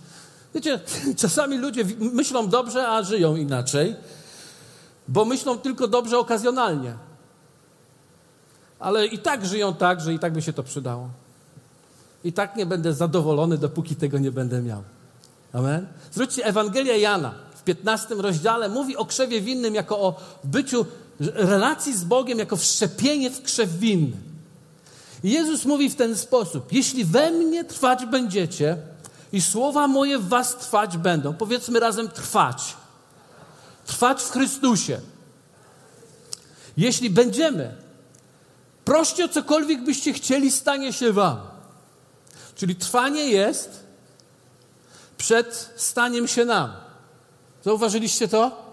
Wiecie, 0.58 0.80
czasami 1.22 1.58
ludzie 1.58 1.84
myślą 1.98 2.48
dobrze, 2.48 2.88
a 2.88 3.02
żyją 3.02 3.36
inaczej, 3.36 3.96
bo 5.08 5.24
myślą 5.24 5.58
tylko 5.58 5.88
dobrze 5.88 6.18
okazjonalnie. 6.18 6.94
Ale 8.78 9.06
i 9.06 9.18
tak 9.18 9.46
żyją 9.46 9.74
tak, 9.74 10.00
że 10.00 10.14
i 10.14 10.18
tak 10.18 10.32
by 10.32 10.42
się 10.42 10.52
to 10.52 10.62
przydało. 10.62 11.08
I 12.24 12.32
tak 12.32 12.56
nie 12.56 12.66
będę 12.66 12.92
zadowolony, 12.92 13.58
dopóki 13.58 13.96
tego 13.96 14.18
nie 14.18 14.30
będę 14.30 14.62
miał. 14.62 14.82
Amen? 15.52 15.86
Zwróćcie, 16.12 16.44
Ewangelia 16.44 16.96
Jana 16.96 17.34
w 17.54 17.62
15 17.62 18.14
rozdziale 18.14 18.68
mówi 18.68 18.96
o 18.96 19.04
krzewie 19.04 19.40
winnym 19.40 19.74
jako 19.74 20.00
o 20.00 20.20
byciu 20.44 20.86
relacji 21.20 21.96
z 21.96 22.04
Bogiem, 22.04 22.38
jako 22.38 22.56
wszczepienie 22.56 23.30
w 23.30 23.42
krzew 23.42 23.78
winny. 23.78 24.16
Jezus 25.24 25.64
mówi 25.64 25.90
w 25.90 25.96
ten 25.96 26.16
sposób: 26.16 26.72
Jeśli 26.72 27.04
we 27.04 27.30
mnie 27.30 27.64
trwać 27.64 28.06
będziecie 28.06 28.76
i 29.32 29.42
słowa 29.42 29.88
moje 29.88 30.18
w 30.18 30.28
was 30.28 30.56
trwać 30.56 30.96
będą, 30.96 31.34
powiedzmy 31.34 31.80
razem 31.80 32.08
trwać. 32.08 32.76
Trwać 33.86 34.22
w 34.22 34.30
Chrystusie. 34.30 35.00
Jeśli 36.76 37.10
będziemy, 37.10 37.76
proście 38.84 39.24
o 39.24 39.28
cokolwiek 39.28 39.84
byście 39.84 40.12
chcieli, 40.12 40.50
stanie 40.50 40.92
się 40.92 41.12
wam. 41.12 41.40
Czyli 42.54 42.76
trwanie 42.76 43.28
jest 43.28 43.84
przed 45.18 45.72
staniem 45.76 46.28
się 46.28 46.44
nam. 46.44 46.72
Zauważyliście 47.64 48.28
to? 48.28 48.68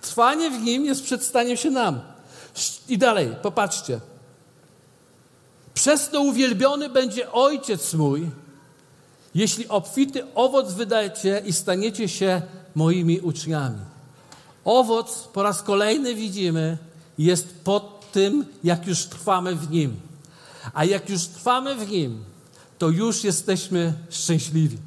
Trwanie 0.00 0.50
w 0.50 0.62
nim 0.62 0.84
jest 0.84 1.04
przed 1.04 1.24
staniem 1.24 1.56
się 1.56 1.70
nam. 1.70 2.00
I 2.88 2.98
dalej, 2.98 3.36
popatrzcie. 3.42 4.00
Przez 5.74 6.08
to 6.08 6.20
uwielbiony 6.20 6.88
będzie 6.88 7.32
Ojciec 7.32 7.94
mój, 7.94 8.30
jeśli 9.34 9.68
obfity 9.68 10.34
owoc 10.34 10.72
wydajecie 10.72 11.42
i 11.46 11.52
staniecie 11.52 12.08
się 12.08 12.42
moimi 12.74 13.20
uczniami. 13.20 13.78
Owoc 14.64 15.28
po 15.32 15.42
raz 15.42 15.62
kolejny 15.62 16.14
widzimy, 16.14 16.78
jest 17.18 17.54
pod 17.64 18.10
tym, 18.12 18.46
jak 18.64 18.86
już 18.86 19.04
trwamy 19.04 19.54
w 19.54 19.70
nim. 19.70 20.00
A 20.74 20.84
jak 20.84 21.10
już 21.10 21.26
trwamy 21.26 21.74
w 21.74 21.90
nim, 21.90 22.24
to 22.78 22.88
już 22.88 23.24
jesteśmy 23.24 23.94
szczęśliwi. 24.10 24.78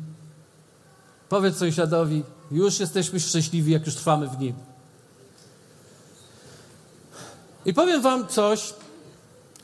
Powiedz 1.30 1.58
sąsiadowi, 1.58 2.24
już 2.52 2.80
jesteśmy 2.80 3.20
szczęśliwi, 3.20 3.72
jak 3.72 3.86
już 3.86 3.96
trwamy 3.96 4.28
w 4.28 4.40
nim. 4.40 4.54
I 7.66 7.74
powiem 7.74 8.02
Wam 8.02 8.28
coś, 8.28 8.74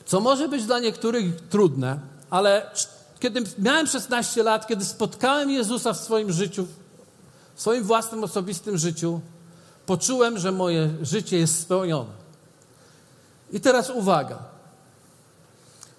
co 0.04 0.20
może 0.20 0.48
być 0.48 0.64
dla 0.64 0.78
niektórych 0.78 1.40
trudne, 1.40 2.00
ale 2.30 2.70
kiedy 3.20 3.42
miałem 3.58 3.86
16 3.86 4.42
lat, 4.42 4.66
kiedy 4.66 4.84
spotkałem 4.84 5.50
Jezusa 5.50 5.92
w 5.92 6.00
swoim 6.00 6.32
życiu, 6.32 6.66
w 7.54 7.60
swoim 7.60 7.84
własnym 7.84 8.24
osobistym 8.24 8.78
życiu, 8.78 9.20
poczułem, 9.86 10.38
że 10.38 10.52
moje 10.52 10.90
życie 11.02 11.38
jest 11.38 11.58
spełnione. 11.58 12.10
I 13.52 13.60
teraz 13.60 13.90
uwaga. 13.90 14.38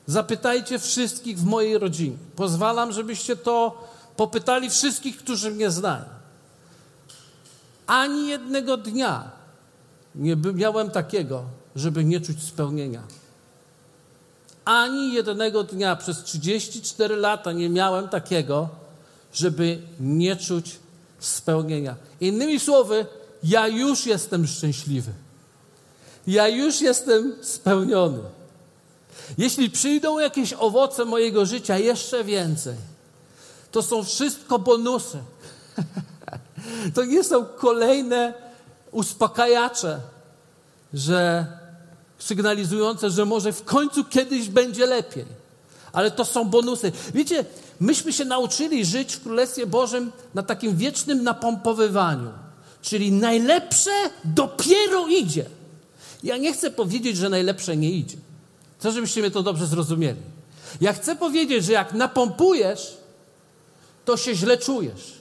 Zapytajcie 0.07 0.79
wszystkich 0.79 1.39
w 1.39 1.45
mojej 1.45 1.77
rodzinie. 1.77 2.17
Pozwalam, 2.35 2.91
żebyście 2.91 3.35
to 3.35 3.87
popytali 4.15 4.69
wszystkich, 4.69 5.17
którzy 5.17 5.51
mnie 5.51 5.71
znają. 5.71 6.05
Ani 7.87 8.27
jednego 8.27 8.77
dnia 8.77 9.31
nie 10.15 10.35
miałem 10.35 10.91
takiego, 10.91 11.43
żeby 11.75 12.03
nie 12.03 12.21
czuć 12.21 12.43
spełnienia. 12.43 13.01
Ani 14.71 15.13
jednego 15.13 15.63
dnia 15.63 15.95
przez 15.95 16.23
34 16.23 17.15
lata 17.15 17.51
nie 17.51 17.69
miałem 17.69 18.09
takiego, 18.09 18.69
żeby 19.33 19.81
nie 19.99 20.35
czuć 20.35 20.79
spełnienia. 21.19 21.95
Innymi 22.21 22.59
słowy, 22.59 23.05
ja 23.43 23.67
już 23.67 24.05
jestem 24.05 24.47
szczęśliwy. 24.47 25.11
Ja 26.27 26.47
już 26.47 26.81
jestem 26.81 27.35
spełniony. 27.41 28.19
Jeśli 29.37 29.69
przyjdą 29.69 30.19
jakieś 30.19 30.53
owoce 30.53 31.05
mojego 31.05 31.45
życia, 31.45 31.77
jeszcze 31.77 32.23
więcej, 32.23 32.75
to 33.71 33.83
są 33.83 34.03
wszystko 34.03 34.59
bonusy. 34.59 35.17
To 36.95 37.05
nie 37.05 37.23
są 37.23 37.45
kolejne 37.45 38.33
uspokajacze, 38.91 39.99
że 40.93 41.45
sygnalizujące, 42.21 43.09
że 43.09 43.25
może 43.25 43.53
w 43.53 43.63
końcu 43.63 44.03
kiedyś 44.03 44.49
będzie 44.49 44.85
lepiej. 44.85 45.25
Ale 45.93 46.11
to 46.11 46.25
są 46.25 46.45
bonusy. 46.45 46.91
Wiecie, 47.13 47.45
myśmy 47.79 48.13
się 48.13 48.25
nauczyli 48.25 48.85
żyć 48.85 49.15
w 49.15 49.23
Królestwie 49.23 49.67
Bożym 49.67 50.11
na 50.33 50.43
takim 50.43 50.75
wiecznym 50.75 51.23
napompowywaniu. 51.23 52.31
Czyli 52.81 53.11
najlepsze 53.11 53.91
dopiero 54.23 55.07
idzie. 55.07 55.45
Ja 56.23 56.37
nie 56.37 56.53
chcę 56.53 56.71
powiedzieć, 56.71 57.17
że 57.17 57.29
najlepsze 57.29 57.77
nie 57.77 57.91
idzie. 57.91 58.17
Chcę, 58.79 58.91
żebyście 58.91 59.21
mnie 59.21 59.31
to 59.31 59.43
dobrze 59.43 59.67
zrozumieli. 59.67 60.19
Ja 60.81 60.93
chcę 60.93 61.15
powiedzieć, 61.15 61.65
że 61.65 61.71
jak 61.71 61.93
napompujesz, 61.93 62.97
to 64.05 64.17
się 64.17 64.35
źle 64.35 64.57
czujesz. 64.57 65.20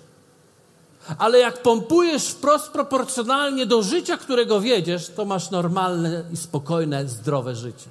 Ale 1.18 1.38
jak 1.38 1.62
pompujesz 1.62 2.28
wprost 2.28 2.68
proporcjonalnie 2.68 3.66
do 3.66 3.82
życia, 3.82 4.16
którego 4.16 4.60
wiedziesz, 4.60 5.08
to 5.08 5.24
masz 5.24 5.50
normalne 5.50 6.24
i 6.32 6.36
spokojne, 6.36 7.08
zdrowe 7.08 7.56
życie. 7.56 7.86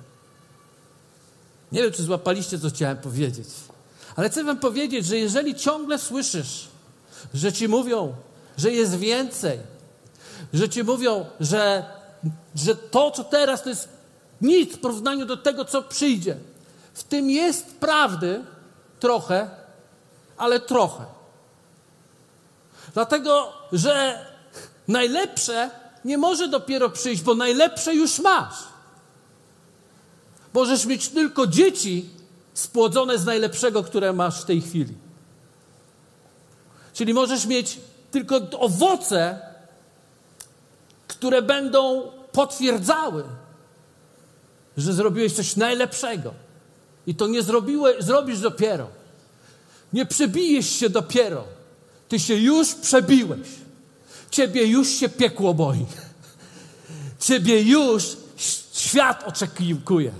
Nie 1.71 1.81
wiem, 1.81 1.91
czy 1.91 2.03
złapaliście, 2.03 2.59
co 2.59 2.69
chciałem 2.69 2.97
powiedzieć. 2.97 3.47
Ale 4.15 4.29
chcę 4.29 4.43
wam 4.43 4.57
powiedzieć, 4.57 5.05
że 5.05 5.17
jeżeli 5.17 5.55
ciągle 5.55 5.99
słyszysz, 5.99 6.67
że 7.33 7.53
ci 7.53 7.67
mówią, 7.67 8.15
że 8.57 8.71
jest 8.71 8.95
więcej, 8.95 9.59
że 10.53 10.69
ci 10.69 10.83
mówią, 10.83 11.25
że, 11.39 11.85
że 12.55 12.75
to, 12.75 13.11
co 13.11 13.23
teraz, 13.23 13.63
to 13.63 13.69
jest 13.69 13.89
nic 14.41 14.75
w 14.75 14.79
porównaniu 14.79 15.25
do 15.25 15.37
tego, 15.37 15.65
co 15.65 15.81
przyjdzie. 15.81 16.37
W 16.93 17.03
tym 17.03 17.29
jest 17.29 17.75
prawdy 17.75 18.43
trochę, 18.99 19.49
ale 20.37 20.59
trochę. 20.59 21.18
Dlatego, 22.93 23.53
że 23.71 24.25
najlepsze 24.87 25.69
nie 26.05 26.17
może 26.17 26.47
dopiero 26.47 26.89
przyjść, 26.89 27.21
bo 27.21 27.35
najlepsze 27.35 27.95
już 27.95 28.19
masz. 28.19 28.55
Możesz 30.53 30.85
mieć 30.85 31.09
tylko 31.09 31.47
dzieci 31.47 32.09
spłodzone 32.53 33.17
z 33.17 33.25
najlepszego, 33.25 33.83
które 33.83 34.13
masz 34.13 34.41
w 34.41 34.45
tej 34.45 34.61
chwili. 34.61 34.93
Czyli 36.93 37.13
możesz 37.13 37.45
mieć 37.45 37.79
tylko 38.11 38.35
owoce, 38.59 39.39
które 41.07 41.41
będą 41.41 42.11
potwierdzały, 42.31 43.23
że 44.77 44.93
zrobiłeś 44.93 45.33
coś 45.33 45.55
najlepszego. 45.55 46.33
I 47.07 47.15
to 47.15 47.27
nie 47.27 47.43
zrobiłeś, 47.43 48.03
zrobisz 48.03 48.39
dopiero. 48.39 48.87
Nie 49.93 50.05
przebijesz 50.05 50.69
się 50.69 50.89
dopiero. 50.89 51.58
Ty 52.09 52.19
się 52.19 52.35
już 52.35 52.75
przebiłeś. 52.75 53.47
Ciebie 54.31 54.65
już 54.65 54.89
się 54.89 55.09
piekło 55.09 55.53
boi. 55.53 55.85
Ciebie 57.19 57.61
już 57.61 58.03
świat 58.73 59.23
oczekuje. 59.27 60.11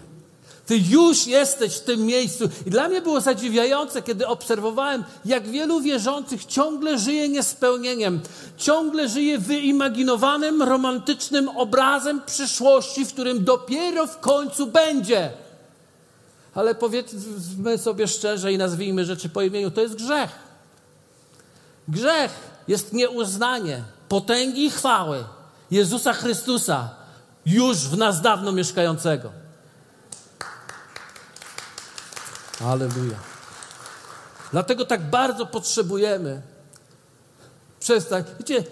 Ty 0.66 0.78
już 0.78 1.28
jesteś 1.28 1.76
w 1.76 1.84
tym 1.84 2.06
miejscu. 2.06 2.50
I 2.66 2.70
dla 2.70 2.90
mnie 2.90 3.02
było 3.02 3.22
zadziwiające, 3.22 4.02
kiedy 4.02 4.28
obserwowałem, 4.28 5.04
jak 5.26 5.48
wielu 5.48 5.82
wierzących 5.82 6.46
ciągle 6.46 7.00
żyje 7.00 7.30
niespełnieniem, 7.30 8.22
ciągle 8.58 9.10
żyje 9.10 9.40
wyimaginowanym, 9.40 10.62
romantycznym 10.62 11.50
obrazem 11.50 12.22
przyszłości, 12.26 13.06
w 13.06 13.14
którym 13.14 13.44
dopiero 13.44 14.08
w 14.08 14.20
końcu 14.20 14.68
będzie. 14.68 15.32
Ale 16.56 16.76
powiedzmy 16.76 17.78
sobie 17.78 18.08
szczerze 18.08 18.54
i 18.54 18.58
nazwijmy 18.58 19.06
rzeczy 19.06 19.30
po 19.30 19.42
imieniu, 19.42 19.72
to 19.72 19.82
jest 19.82 19.96
grzech. 19.96 20.49
Grzech 21.90 22.32
jest 22.68 22.94
nieuznanie 22.94 23.84
potęgi 24.10 24.66
i 24.66 24.72
chwały 24.72 25.24
Jezusa 25.72 26.14
Chrystusa 26.14 26.90
już 27.46 27.78
w 27.78 27.98
nas 27.98 28.22
dawno 28.22 28.52
mieszkającego. 28.52 29.32
Aleluja. 32.66 33.18
Dlatego 34.52 34.86
tak 34.86 35.10
bardzo 35.10 35.46
potrzebujemy 35.46 36.42
przestać. 37.80 38.26
Wiecie, 38.40 38.64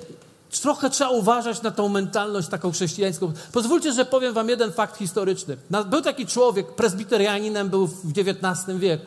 trochę 0.61 0.89
trzeba 0.89 1.09
uważać 1.09 1.61
na 1.61 1.71
tą 1.71 1.89
mentalność 1.89 2.47
taką 2.47 2.71
chrześcijańską. 2.71 3.33
Pozwólcie, 3.51 3.93
że 3.93 4.05
powiem 4.05 4.33
wam 4.33 4.49
jeden 4.49 4.71
fakt 4.71 4.97
historyczny. 4.97 5.57
Był 5.85 6.01
taki 6.01 6.25
człowiek, 6.25 6.75
prezbiterianinem 6.75 7.69
był 7.69 7.87
w 7.87 8.11
XIX 8.17 8.77
wieku. 8.77 9.05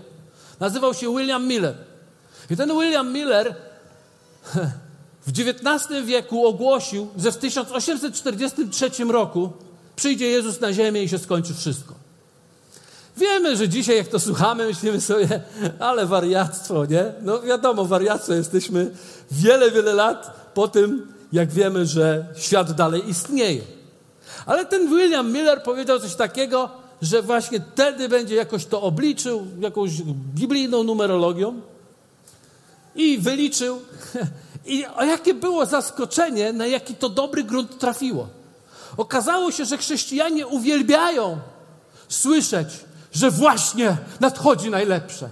Nazywał 0.61 0.95
się 0.95 1.17
William 1.17 1.47
Miller. 1.47 1.75
I 2.51 2.57
ten 2.57 2.69
William 2.69 3.13
Miller 3.13 3.70
w 5.27 5.31
XIX 5.31 6.05
wieku 6.05 6.47
ogłosił, 6.47 7.09
że 7.17 7.33
w 7.33 7.37
1843 7.37 8.91
roku 9.05 9.53
przyjdzie 9.97 10.27
Jezus 10.27 10.61
na 10.61 10.73
ziemię 10.73 11.03
i 11.03 11.09
się 11.09 11.19
skończy 11.19 11.55
wszystko. 11.55 11.95
Wiemy, 13.17 13.57
że 13.57 13.69
dzisiaj 13.69 13.97
jak 13.97 14.09
to 14.09 14.21
słuchamy, 14.21 14.67
myślimy 14.67 15.01
sobie, 15.01 15.41
ale 15.79 16.07
wariactwo, 16.07 16.85
nie? 16.85 17.13
No 17.23 17.43
wiadomo, 17.43 17.85
wariactwo 17.85 18.35
jesteśmy 18.35 18.91
wiele, 19.31 19.71
wiele 19.71 19.95
lat 19.95 20.51
po 20.55 20.69
tym, 20.69 21.13
jak 21.33 21.51
wiemy, 21.51 21.87
że 21.87 22.27
świat 22.37 22.73
dalej 22.73 23.11
istnieje. 23.11 23.63
Ale 24.47 24.67
ten 24.67 24.89
William 24.89 25.33
Miller 25.33 25.63
powiedział 25.63 26.01
coś 26.01 26.15
takiego, 26.15 26.71
że 27.03 27.23
właśnie 27.23 27.61
wtedy 27.73 28.09
będzie 28.09 28.35
jakoś 28.35 28.67
to 28.67 28.83
obliczył, 28.83 29.47
jakąś 29.61 29.91
biblijną 30.35 30.83
numerologią 30.83 31.61
i 32.95 33.19
wyliczył. 33.19 33.83
I 34.67 34.87
o 34.87 35.05
jakie 35.05 35.35
było 35.35 35.67
zaskoczenie, 35.67 36.53
na 36.53 36.67
jaki 36.67 36.95
to 36.95 37.09
dobry 37.09 37.45
grunt 37.45 37.79
trafiło. 37.79 38.29
Okazało 38.97 39.53
się, 39.53 39.65
że 39.65 39.79
chrześcijanie 39.79 40.47
uwielbiają 40.47 41.39
słyszeć, 42.09 42.69
że 43.13 43.31
właśnie 43.31 43.97
nadchodzi 44.21 44.71
najlepsze, 44.71 45.29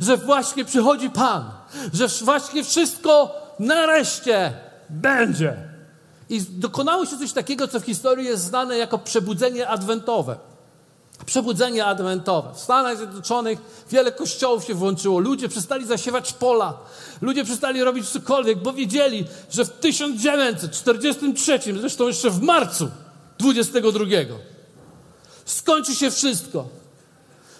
że 0.00 0.16
właśnie 0.16 0.64
przychodzi 0.64 1.10
Pan, 1.10 1.50
że 1.92 2.08
właśnie 2.08 2.64
wszystko 2.64 3.34
nareszcie 3.58 4.52
będzie. 4.90 5.56
I 6.28 6.42
dokonało 6.42 7.06
się 7.06 7.18
coś 7.18 7.32
takiego, 7.32 7.68
co 7.68 7.80
w 7.80 7.84
historii 7.84 8.26
jest 8.26 8.44
znane 8.44 8.78
jako 8.78 8.98
przebudzenie 8.98 9.68
adwentowe. 9.68 10.36
Przebudzenie 11.24 11.84
adwentowe. 11.84 12.54
W 12.54 12.58
Stanach 12.58 12.96
Zjednoczonych 12.96 13.58
wiele 13.90 14.12
kościołów 14.12 14.64
się 14.64 14.74
włączyło. 14.74 15.18
Ludzie 15.20 15.48
przestali 15.48 15.86
zasiewać 15.86 16.32
pola. 16.32 16.74
Ludzie 17.20 17.44
przestali 17.44 17.84
robić 17.84 18.08
cokolwiek, 18.08 18.62
bo 18.62 18.72
wiedzieli, 18.72 19.24
że 19.50 19.64
w 19.64 19.70
1943, 19.70 21.60
zresztą 21.80 22.06
jeszcze 22.08 22.30
w 22.30 22.42
marcu 22.42 22.90
22, 23.38 24.04
skończy 25.44 25.94
się 25.94 26.10
wszystko. 26.10 26.68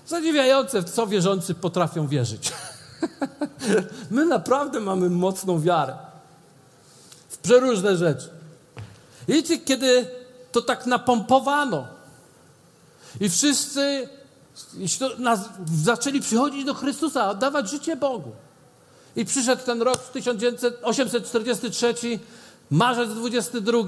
Zadziwiające, 0.07 0.83
w 0.83 0.91
co 0.91 1.07
wierzący 1.07 1.55
potrafią 1.55 2.09
wierzyć. 2.09 2.53
My 4.11 4.27
naprawdę 4.27 4.81
mamy 4.81 5.11
mocną 5.11 5.61
wiarę 5.61 5.97
w 7.29 7.39
przeróżne 7.39 7.97
rzeczy. 7.97 8.29
Wiecie, 9.29 9.59
kiedy 9.59 10.11
to 10.53 10.63
tak 10.63 10.87
napompowano 10.87 11.96
i 13.21 13.29
wszyscy 13.29 14.09
zaczęli 15.83 16.21
przychodzić 16.21 16.65
do 16.65 16.75
Chrystusa, 16.75 17.31
oddawać 17.31 17.71
życie 17.71 17.97
Bogu. 17.97 18.33
I 19.17 19.25
przyszedł 19.25 19.63
ten 19.63 19.83
rok 19.83 19.99
1843, 19.99 21.95
marzec 22.71 23.11
22, 23.11 23.79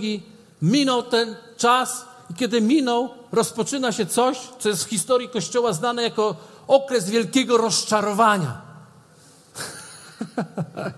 minął 0.62 1.02
ten 1.02 1.36
czas 1.56 2.04
i 2.30 2.34
kiedy 2.34 2.60
minął, 2.60 3.10
rozpoczyna 3.32 3.92
się 3.92 4.06
coś, 4.06 4.38
co 4.58 4.68
jest 4.68 4.84
w 4.84 4.88
historii 4.88 5.28
Kościoła 5.28 5.72
znane 5.72 6.02
jako 6.02 6.36
okres 6.68 7.10
wielkiego 7.10 7.56
rozczarowania. 7.56 8.60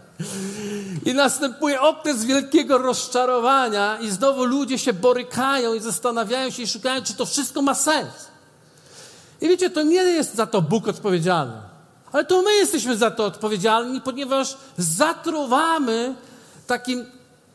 I 1.05 1.15
następuje 1.15 1.81
okres 1.81 2.25
wielkiego 2.25 2.79
rozczarowania, 2.79 3.99
i 4.01 4.11
znowu 4.11 4.45
ludzie 4.45 4.79
się 4.79 4.93
borykają 4.93 5.75
i 5.75 5.81
zastanawiają 5.81 6.51
się 6.51 6.63
i 6.63 6.67
szukają, 6.67 7.03
czy 7.03 7.15
to 7.15 7.27
wszystko 7.27 7.63
ma 7.63 7.75
sens. 7.75 8.29
I 9.41 9.49
wiecie, 9.49 9.71
to 9.71 9.83
nie 9.83 10.03
jest 10.03 10.35
za 10.35 10.47
to 10.47 10.63
Bóg 10.63 10.89
odpowiedzialny, 10.89 11.57
ale 12.13 12.25
to 12.25 12.43
my 12.43 12.55
jesteśmy 12.55 12.97
za 12.97 13.11
to 13.11 13.25
odpowiedzialni, 13.25 14.01
ponieważ 14.01 14.57
zatruwamy 14.79 16.15
takim 16.67 17.07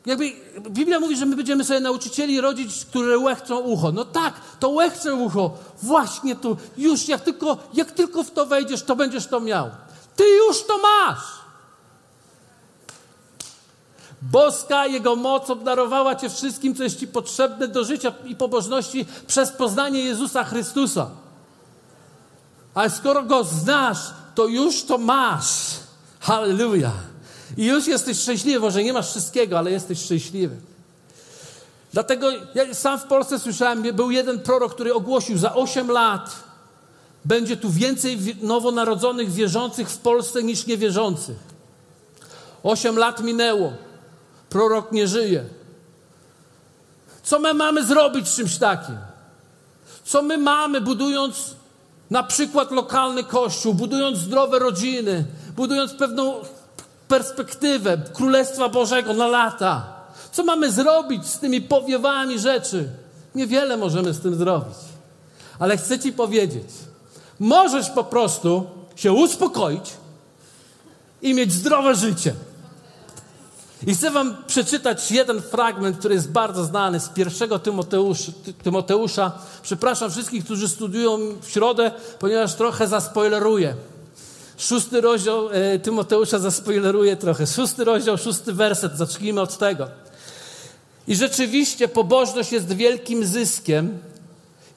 jakby 0.06 0.32
Biblia 0.70 1.00
mówi, 1.00 1.16
że 1.16 1.26
my 1.26 1.36
będziemy 1.36 1.64
sobie 1.64 1.80
nauczycieli 1.80 2.40
rodzić, 2.40 2.84
które 2.84 3.18
łechcą 3.18 3.58
ucho. 3.58 3.92
No 3.92 4.04
tak, 4.04 4.34
to 4.60 4.68
łechce 4.68 5.14
ucho. 5.14 5.50
Właśnie 5.82 6.36
tu. 6.36 6.56
Już 6.76 7.08
jak 7.08 7.20
tylko, 7.20 7.58
jak 7.74 7.90
tylko 7.90 8.24
w 8.24 8.30
to 8.30 8.46
wejdziesz, 8.46 8.82
to 8.82 8.96
będziesz 8.96 9.26
to 9.26 9.40
miał. 9.40 9.70
Ty 10.16 10.24
już 10.28 10.66
to 10.66 10.78
masz. 10.78 11.45
Boska 14.22 14.86
Jego 14.86 15.16
moc 15.16 15.50
obdarowała 15.50 16.14
Cię 16.16 16.30
wszystkim, 16.30 16.74
co 16.74 16.82
jest 16.82 17.00
Ci 17.00 17.08
potrzebne 17.08 17.68
do 17.68 17.84
życia 17.84 18.12
i 18.24 18.36
pobożności 18.36 19.06
przez 19.26 19.50
poznanie 19.50 20.00
Jezusa 20.00 20.44
Chrystusa. 20.44 21.10
Ale 22.74 22.90
skoro 22.90 23.22
Go 23.22 23.44
znasz, 23.44 23.98
to 24.34 24.46
już 24.46 24.84
to 24.84 24.98
masz. 24.98 25.46
Hallelujah. 26.20 26.94
I 27.56 27.66
już 27.66 27.86
jesteś 27.86 28.20
szczęśliwy, 28.20 28.60
może 28.60 28.84
nie 28.84 28.92
masz 28.92 29.10
wszystkiego, 29.10 29.58
ale 29.58 29.70
jesteś 29.70 30.02
szczęśliwy. 30.02 30.56
Dlatego 31.92 32.30
ja 32.54 32.74
sam 32.74 32.98
w 32.98 33.04
Polsce 33.04 33.38
słyszałem, 33.38 33.82
był 33.82 34.10
jeden 34.10 34.40
prorok, 34.40 34.74
który 34.74 34.94
ogłosił, 34.94 35.38
za 35.38 35.54
8 35.54 35.90
lat 35.90 36.36
będzie 37.24 37.56
tu 37.56 37.70
więcej 37.70 38.18
nowonarodzonych 38.42 39.32
wierzących 39.32 39.90
w 39.90 39.98
Polsce 39.98 40.42
niż 40.42 40.66
niewierzących. 40.66 41.36
8 42.62 42.98
lat 42.98 43.22
minęło. 43.22 43.72
Prorok 44.48 44.92
nie 44.92 45.08
żyje. 45.08 45.44
Co 47.22 47.38
my 47.38 47.54
mamy 47.54 47.86
zrobić 47.86 48.28
z 48.28 48.36
czymś 48.36 48.58
takim? 48.58 48.96
Co 50.04 50.22
my 50.22 50.38
mamy, 50.38 50.80
budując 50.80 51.54
na 52.10 52.22
przykład 52.22 52.70
lokalny 52.70 53.24
kościół, 53.24 53.74
budując 53.74 54.18
zdrowe 54.18 54.58
rodziny, 54.58 55.24
budując 55.56 55.94
pewną 55.94 56.34
perspektywę 57.08 57.98
Królestwa 58.12 58.68
Bożego 58.68 59.14
na 59.14 59.26
lata. 59.26 59.86
Co 60.32 60.44
mamy 60.44 60.72
zrobić 60.72 61.26
z 61.26 61.38
tymi 61.38 61.60
powiewami 61.60 62.38
rzeczy? 62.38 62.88
Niewiele 63.34 63.76
możemy 63.76 64.12
z 64.12 64.20
tym 64.20 64.34
zrobić. 64.34 64.76
Ale 65.58 65.76
chcę 65.76 65.98
Ci 65.98 66.12
powiedzieć, 66.12 66.68
możesz 67.38 67.90
po 67.90 68.04
prostu 68.04 68.66
się 68.96 69.12
uspokoić 69.12 69.92
i 71.22 71.34
mieć 71.34 71.52
zdrowe 71.52 71.94
życie. 71.94 72.34
I 73.86 73.94
chcę 73.94 74.10
wam 74.10 74.36
przeczytać 74.46 75.10
jeden 75.10 75.42
fragment, 75.42 75.98
który 75.98 76.14
jest 76.14 76.30
bardzo 76.30 76.64
znany 76.64 77.00
z 77.00 77.08
pierwszego 77.08 77.58
Tymoteusza. 77.58 78.32
Tymoteusza. 78.62 79.32
Przepraszam 79.62 80.10
wszystkich, 80.10 80.44
którzy 80.44 80.68
studiują 80.68 81.18
w 81.40 81.50
środę, 81.50 81.90
ponieważ 82.18 82.54
trochę 82.54 82.88
zaspoileruję. 82.88 83.74
Szósty 84.58 85.00
rozdział 85.00 85.48
e, 85.50 85.78
Tymoteusza 85.78 86.38
zaspoileruje 86.38 87.16
trochę. 87.16 87.46
Szósty 87.46 87.84
rozdział, 87.84 88.18
szósty 88.18 88.52
werset. 88.52 88.96
Zacznijmy 88.96 89.40
od 89.40 89.58
tego. 89.58 89.88
I 91.08 91.16
rzeczywiście 91.16 91.88
pobożność 91.88 92.52
jest 92.52 92.72
wielkim 92.72 93.26
zyskiem, 93.26 93.98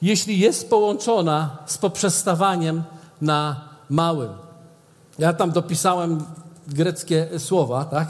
jeśli 0.02 0.38
jest 0.38 0.70
połączona 0.70 1.56
z 1.66 1.78
poprzestawaniem 1.78 2.82
na 3.20 3.60
małym. 3.90 4.30
Ja 5.18 5.32
tam 5.32 5.50
dopisałem 5.50 6.24
greckie 6.74 7.28
słowa, 7.38 7.84
tak, 7.84 8.08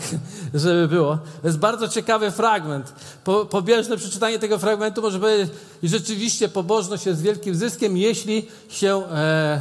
żeby 0.54 0.88
było. 0.88 1.18
To 1.42 1.48
jest 1.48 1.58
bardzo 1.58 1.88
ciekawy 1.88 2.30
fragment. 2.30 2.92
Po, 3.24 3.46
pobieżne 3.46 3.96
przeczytanie 3.96 4.38
tego 4.38 4.58
fragmentu 4.58 5.02
może 5.02 5.20
powiedzieć, 5.20 5.50
rzeczywiście 5.82 6.48
pobożność 6.48 7.06
jest 7.06 7.22
wielkim 7.22 7.54
zyskiem, 7.54 7.96
jeśli 7.96 8.48
się 8.68 9.02
e, 9.12 9.60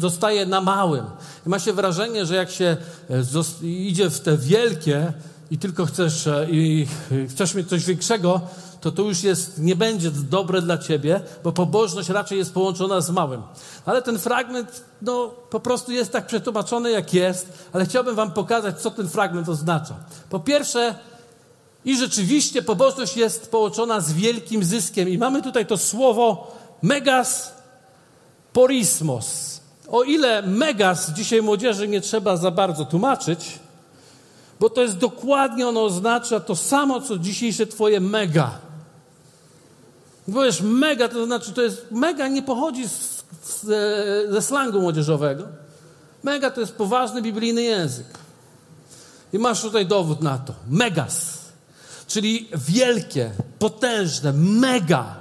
zostaje 0.00 0.46
na 0.46 0.60
małym. 0.60 1.04
I 1.46 1.48
ma 1.48 1.58
się 1.58 1.72
wrażenie, 1.72 2.26
że 2.26 2.34
jak 2.34 2.50
się 2.50 2.76
e, 3.10 3.66
idzie 3.66 4.10
w 4.10 4.20
te 4.20 4.36
wielkie 4.36 5.12
i 5.50 5.58
tylko 5.58 5.86
chcesz, 5.86 6.26
e, 6.26 6.46
i 6.50 6.86
chcesz 7.28 7.54
mieć 7.54 7.68
coś 7.68 7.84
większego, 7.84 8.40
to 8.80 8.92
to 8.92 9.02
już 9.02 9.22
jest, 9.22 9.58
nie 9.58 9.76
będzie 9.76 10.10
dobre 10.10 10.62
dla 10.62 10.78
ciebie, 10.78 11.20
bo 11.44 11.52
pobożność 11.52 12.08
raczej 12.08 12.38
jest 12.38 12.54
połączona 12.54 13.00
z 13.00 13.10
małym. 13.10 13.42
Ale 13.86 14.02
ten 14.02 14.18
fragment, 14.18 14.84
no, 15.02 15.30
po 15.50 15.60
prostu 15.60 15.92
jest 15.92 16.12
tak 16.12 16.26
przetłumaczony, 16.26 16.90
jak 16.90 17.14
jest, 17.14 17.68
ale 17.72 17.86
chciałbym 17.86 18.14
wam 18.14 18.30
pokazać, 18.30 18.80
co 18.80 18.90
ten 18.90 19.08
fragment 19.08 19.48
oznacza. 19.48 19.94
Po 20.30 20.40
pierwsze, 20.40 20.94
i 21.84 21.96
rzeczywiście 21.96 22.62
pobożność 22.62 23.16
jest 23.16 23.50
połączona 23.50 24.00
z 24.00 24.12
wielkim 24.12 24.64
zyskiem. 24.64 25.08
I 25.08 25.18
mamy 25.18 25.42
tutaj 25.42 25.66
to 25.66 25.76
słowo 25.76 26.56
megas 26.82 27.52
porismos. 28.52 29.60
O 29.88 30.02
ile 30.02 30.42
megas 30.42 31.10
dzisiaj 31.12 31.42
młodzieży 31.42 31.88
nie 31.88 32.00
trzeba 32.00 32.36
za 32.36 32.50
bardzo 32.50 32.84
tłumaczyć, 32.84 33.58
bo 34.60 34.70
to 34.70 34.82
jest 34.82 34.98
dokładnie, 34.98 35.68
ono 35.68 35.84
oznacza 35.84 36.40
to 36.40 36.56
samo, 36.56 37.00
co 37.00 37.18
dzisiejsze 37.18 37.66
twoje 37.66 38.00
mega. 38.00 38.65
Powiesz 40.34 40.60
mega, 40.60 41.08
to 41.08 41.26
znaczy 41.26 41.52
to 41.52 41.62
jest, 41.62 41.86
mega 41.90 42.28
nie 42.28 42.42
pochodzi 42.42 42.88
z, 42.88 43.24
z, 43.44 43.64
ze 44.32 44.42
slangu 44.42 44.80
młodzieżowego. 44.80 45.44
Mega 46.22 46.50
to 46.50 46.60
jest 46.60 46.72
poważny 46.72 47.22
biblijny 47.22 47.62
język. 47.62 48.06
I 49.32 49.38
masz 49.38 49.62
tutaj 49.62 49.86
dowód 49.86 50.20
na 50.20 50.38
to. 50.38 50.54
Megas, 50.68 51.38
czyli 52.06 52.48
wielkie, 52.68 53.30
potężne, 53.58 54.32
mega. 54.32 55.16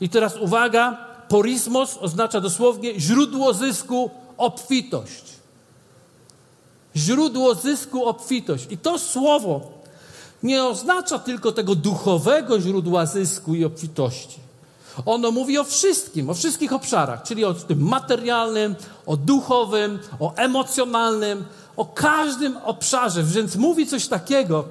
I 0.00 0.08
teraz 0.08 0.36
uwaga, 0.36 1.06
porismos 1.28 1.98
oznacza 2.00 2.40
dosłownie 2.40 3.00
źródło 3.00 3.54
zysku, 3.54 4.10
obfitość. 4.36 5.24
Źródło 6.96 7.54
zysku, 7.54 8.04
obfitość. 8.04 8.66
I 8.70 8.78
to 8.78 8.98
słowo 8.98 9.78
nie 10.42 10.64
oznacza 10.64 11.18
tylko 11.18 11.52
tego 11.52 11.74
duchowego 11.74 12.60
źródła 12.60 13.06
zysku 13.06 13.54
i 13.54 13.64
obfitości. 13.64 14.47
Ono 15.06 15.30
mówi 15.30 15.58
o 15.58 15.64
wszystkim, 15.64 16.30
o 16.30 16.34
wszystkich 16.34 16.72
obszarach, 16.72 17.22
czyli 17.22 17.44
o 17.44 17.54
tym 17.54 17.80
materialnym, 17.80 18.74
o 19.06 19.16
duchowym, 19.16 19.98
o 20.20 20.34
emocjonalnym, 20.34 21.44
o 21.76 21.84
każdym 21.84 22.56
obszarze. 22.56 23.22
Więc 23.22 23.56
mówi 23.56 23.86
coś 23.86 24.08
takiego, 24.08 24.64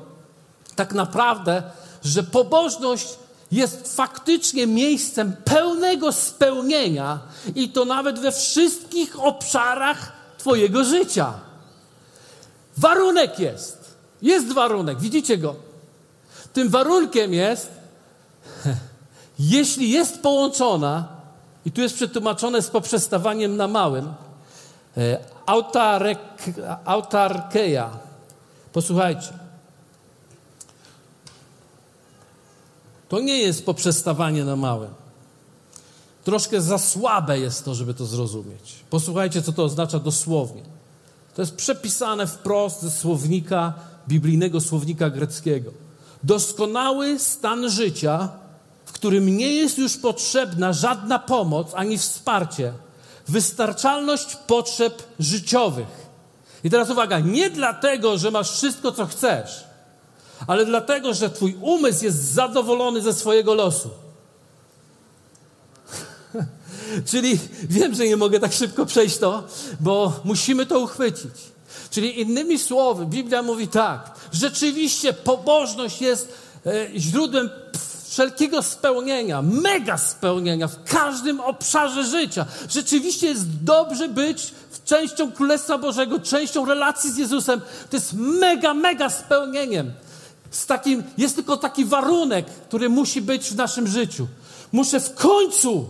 tak 0.76 0.94
naprawdę, 0.94 1.64
że 2.04 2.24
pobożność 2.24 3.08
jest 3.52 3.96
faktycznie 3.96 4.68
miejscem 4.68 5.36
pełnego 5.46 6.12
spełnienia 6.12 7.20
i 7.56 7.70
to 7.70 7.86
nawet 7.86 8.20
we 8.20 8.32
wszystkich 8.32 9.24
obszarach 9.24 10.12
Twojego 10.38 10.84
życia. 10.84 11.34
Warunek 12.78 13.40
jest. 13.40 13.96
Jest 14.22 14.54
warunek, 14.54 15.00
widzicie 15.00 15.38
go. 15.38 15.56
Tym 16.54 16.70
warunkiem 16.70 17.34
jest, 17.34 17.77
jeśli 19.40 19.92
jest 19.92 20.22
połączona, 20.22 21.08
i 21.66 21.72
tu 21.72 21.82
jest 21.82 21.96
przetłumaczone 21.96 22.62
z 22.62 22.70
poprzestawaniem 22.70 23.58
na 23.58 23.68
małym, 23.68 24.14
e, 24.98 25.20
autarek. 25.46 26.20
Posłuchajcie. 28.74 29.34
To 33.10 33.20
nie 33.20 33.38
jest 33.40 33.66
poprzestawanie 33.66 34.46
na 34.46 34.56
małym. 34.56 34.90
Troszkę 36.24 36.62
za 36.62 36.78
słabe 36.78 37.40
jest 37.40 37.66
to, 37.66 37.76
żeby 37.76 37.94
to 37.94 38.06
zrozumieć. 38.06 38.76
Posłuchajcie, 38.90 39.42
co 39.42 39.54
to 39.54 39.64
oznacza 39.64 40.00
dosłownie. 40.00 40.64
To 41.36 41.42
jest 41.42 41.56
przepisane 41.56 42.28
wprost 42.28 42.82
ze 42.82 42.92
słownika, 42.92 43.74
biblijnego 44.08 44.62
słownika 44.62 45.10
greckiego. 45.10 45.72
Doskonały 46.24 47.20
stan 47.20 47.70
życia, 47.70 48.30
którym 48.98 49.38
nie 49.38 49.54
jest 49.54 49.78
już 49.78 49.98
potrzebna 49.98 50.74
żadna 50.74 51.20
pomoc 51.20 51.68
ani 51.74 51.98
wsparcie, 51.98 52.74
wystarczalność 53.28 54.36
potrzeb 54.48 55.04
życiowych. 55.20 56.08
I 56.64 56.70
teraz 56.70 56.90
uwaga, 56.90 57.20
nie 57.20 57.50
dlatego, 57.50 58.18
że 58.18 58.32
masz 58.32 58.52
wszystko, 58.52 58.92
co 58.92 59.06
chcesz, 59.06 59.64
ale 60.48 60.66
dlatego, 60.66 61.14
że 61.14 61.30
Twój 61.30 61.58
umysł 61.62 62.06
jest 62.06 62.32
zadowolony 62.34 63.02
ze 63.02 63.14
swojego 63.14 63.56
losu. 63.56 63.90
Czyli 67.12 67.40
wiem, 67.64 67.96
że 67.96 68.08
nie 68.08 68.18
mogę 68.18 68.40
tak 68.40 68.54
szybko 68.54 68.86
przejść 68.86 69.18
to, 69.18 69.44
bo 69.80 70.20
musimy 70.24 70.66
to 70.66 70.80
uchwycić. 70.80 71.36
Czyli 71.92 72.22
innymi 72.22 72.60
słowy, 72.60 73.06
Biblia 73.06 73.42
mówi 73.42 73.68
tak: 73.68 74.12
rzeczywiście 74.32 75.14
pobożność 75.14 76.02
jest 76.02 76.34
e, 76.66 76.88
źródłem 76.96 77.50
wszelkiego 78.10 78.64
spełnienia, 78.64 79.42
mega 79.42 79.98
spełnienia 79.98 80.68
w 80.68 80.84
każdym 80.84 81.40
obszarze 81.40 82.04
życia. 82.04 82.46
Rzeczywiście 82.70 83.28
jest 83.28 83.64
dobrze 83.64 84.08
być 84.08 84.54
częścią 84.86 85.32
Królestwa 85.32 85.78
Bożego, 85.78 86.20
częścią 86.20 86.66
relacji 86.66 87.12
z 87.12 87.18
Jezusem. 87.18 87.62
To 87.90 87.98
jest 87.98 88.14
mega, 88.14 88.74
mega 88.74 89.10
spełnieniem. 89.10 89.92
Z 90.52 90.66
takim, 90.66 91.04
jest 91.18 91.36
tylko 91.36 91.58
taki 91.58 91.86
warunek, 91.86 92.46
który 92.46 92.90
musi 92.90 93.22
być 93.22 93.50
w 93.50 93.56
naszym 93.56 93.88
życiu. 93.88 94.28
Muszę 94.72 95.00
w 95.00 95.14
końcu, 95.14 95.86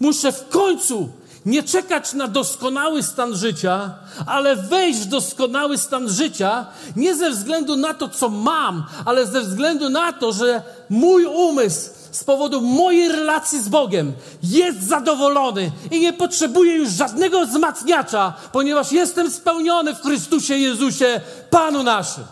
muszę 0.00 0.32
w 0.32 0.48
końcu 0.48 1.08
nie 1.46 1.62
czekać 1.62 2.12
na 2.12 2.28
doskonały 2.28 3.02
stan 3.02 3.36
życia, 3.36 3.94
ale 4.26 4.56
wejść 4.56 5.00
w 5.00 5.06
doskonały 5.06 5.78
stan 5.78 6.08
życia 6.08 6.66
nie 6.96 7.14
ze 7.14 7.30
względu 7.30 7.76
na 7.76 7.94
to, 7.94 8.08
co 8.08 8.28
mam, 8.28 8.84
ale 9.04 9.26
ze 9.26 9.40
względu 9.40 9.88
na 9.88 10.12
to, 10.12 10.32
że 10.32 10.62
mój 10.90 11.26
umysł 11.26 11.90
z 12.10 12.24
powodu 12.24 12.60
mojej 12.60 13.08
relacji 13.08 13.62
z 13.62 13.68
Bogiem 13.68 14.12
jest 14.42 14.82
zadowolony 14.82 15.72
i 15.90 16.00
nie 16.00 16.12
potrzebuję 16.12 16.74
już 16.74 16.90
żadnego 16.90 17.46
wzmacniacza, 17.46 18.32
ponieważ 18.52 18.92
jestem 18.92 19.30
spełniony 19.30 19.94
w 19.94 20.00
Chrystusie 20.00 20.54
Jezusie, 20.54 21.20
Panu 21.50 21.82
naszym. 21.82 22.24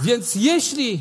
Więc 0.00 0.34
jeśli 0.34 1.00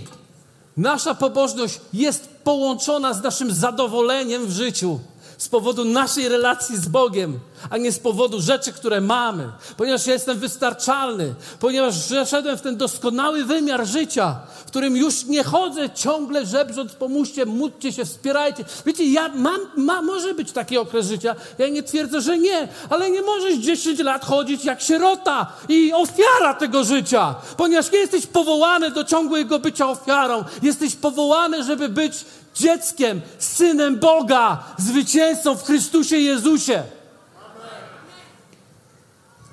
nasza 0.78 1.15
pobożność 1.15 1.80
jest 1.93 2.30
połączona 2.43 3.13
z 3.13 3.23
naszym 3.23 3.54
zadowoleniem 3.54 4.45
w 4.45 4.52
życiu, 4.52 4.99
z 5.39 5.49
powodu 5.49 5.86
naszej 5.86 6.30
relacji 6.30 6.78
z 6.78 6.88
Bogiem, 6.88 7.39
a 7.69 7.78
nie 7.78 7.91
z 7.91 7.99
powodu 7.99 8.41
rzeczy, 8.41 8.73
które 8.73 9.02
mamy, 9.02 9.52
ponieważ 9.78 10.08
ja 10.08 10.13
jestem 10.13 10.39
wystarczalny, 10.39 11.36
ponieważ 11.60 11.99
przeszedłem 11.99 12.58
w 12.58 12.62
ten 12.62 12.78
doskonały 12.78 13.45
wymiar 13.45 13.88
życia, 13.88 14.36
w 14.60 14.65
którym 14.65 14.97
już 14.97 15.25
nie 15.25 15.43
chodzę 15.43 15.89
ciągle 15.89 16.45
żebrząc, 16.45 16.93
pomóżcie, 16.93 17.45
módlcie 17.45 17.93
się, 17.93 18.06
wspierajcie. 18.06 18.65
Wiecie, 18.86 19.12
ja 19.12 19.30
mam, 19.36 19.60
ma, 19.78 20.02
może 20.02 20.34
być 20.34 20.52
taki 20.52 20.78
okres 20.78 21.08
życia, 21.08 21.36
ja 21.58 21.67
nie 21.67 21.84
twierdzę, 21.84 22.21
że 22.21 22.38
nie, 22.38 22.67
ale 22.89 23.12
nie 23.12 23.21
możesz 23.21 23.56
10 23.56 23.99
lat 23.99 24.25
chodzić 24.25 24.65
jak 24.65 24.82
sierota 24.82 25.54
i 25.69 25.93
ofiara 25.93 26.54
tego 26.54 26.84
życia, 26.84 27.36
ponieważ 27.58 27.91
nie 27.91 27.99
jesteś 27.99 28.28
powołany 28.28 28.91
do 28.91 29.04
ciągłego 29.04 29.60
bycia 29.60 29.89
ofiarą, 29.89 30.43
jesteś 30.62 30.95
powołany, 30.95 31.63
żeby 31.63 31.89
być 31.89 32.13
dzieckiem, 32.59 33.21
synem 33.39 33.99
Boga, 33.99 34.63
zwycięzcą 34.77 35.55
w 35.55 35.63
Chrystusie 35.63 36.17
Jezusie. 36.17 36.83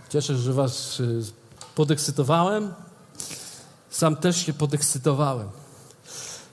Cieszę 0.08 0.26
się, 0.26 0.38
że 0.38 0.52
Was 0.52 1.00
y, 1.00 1.22
podekscytowałem. 1.74 2.74
Sam 3.90 4.16
też 4.16 4.46
się 4.46 4.52
podekscytowałem. 4.52 5.48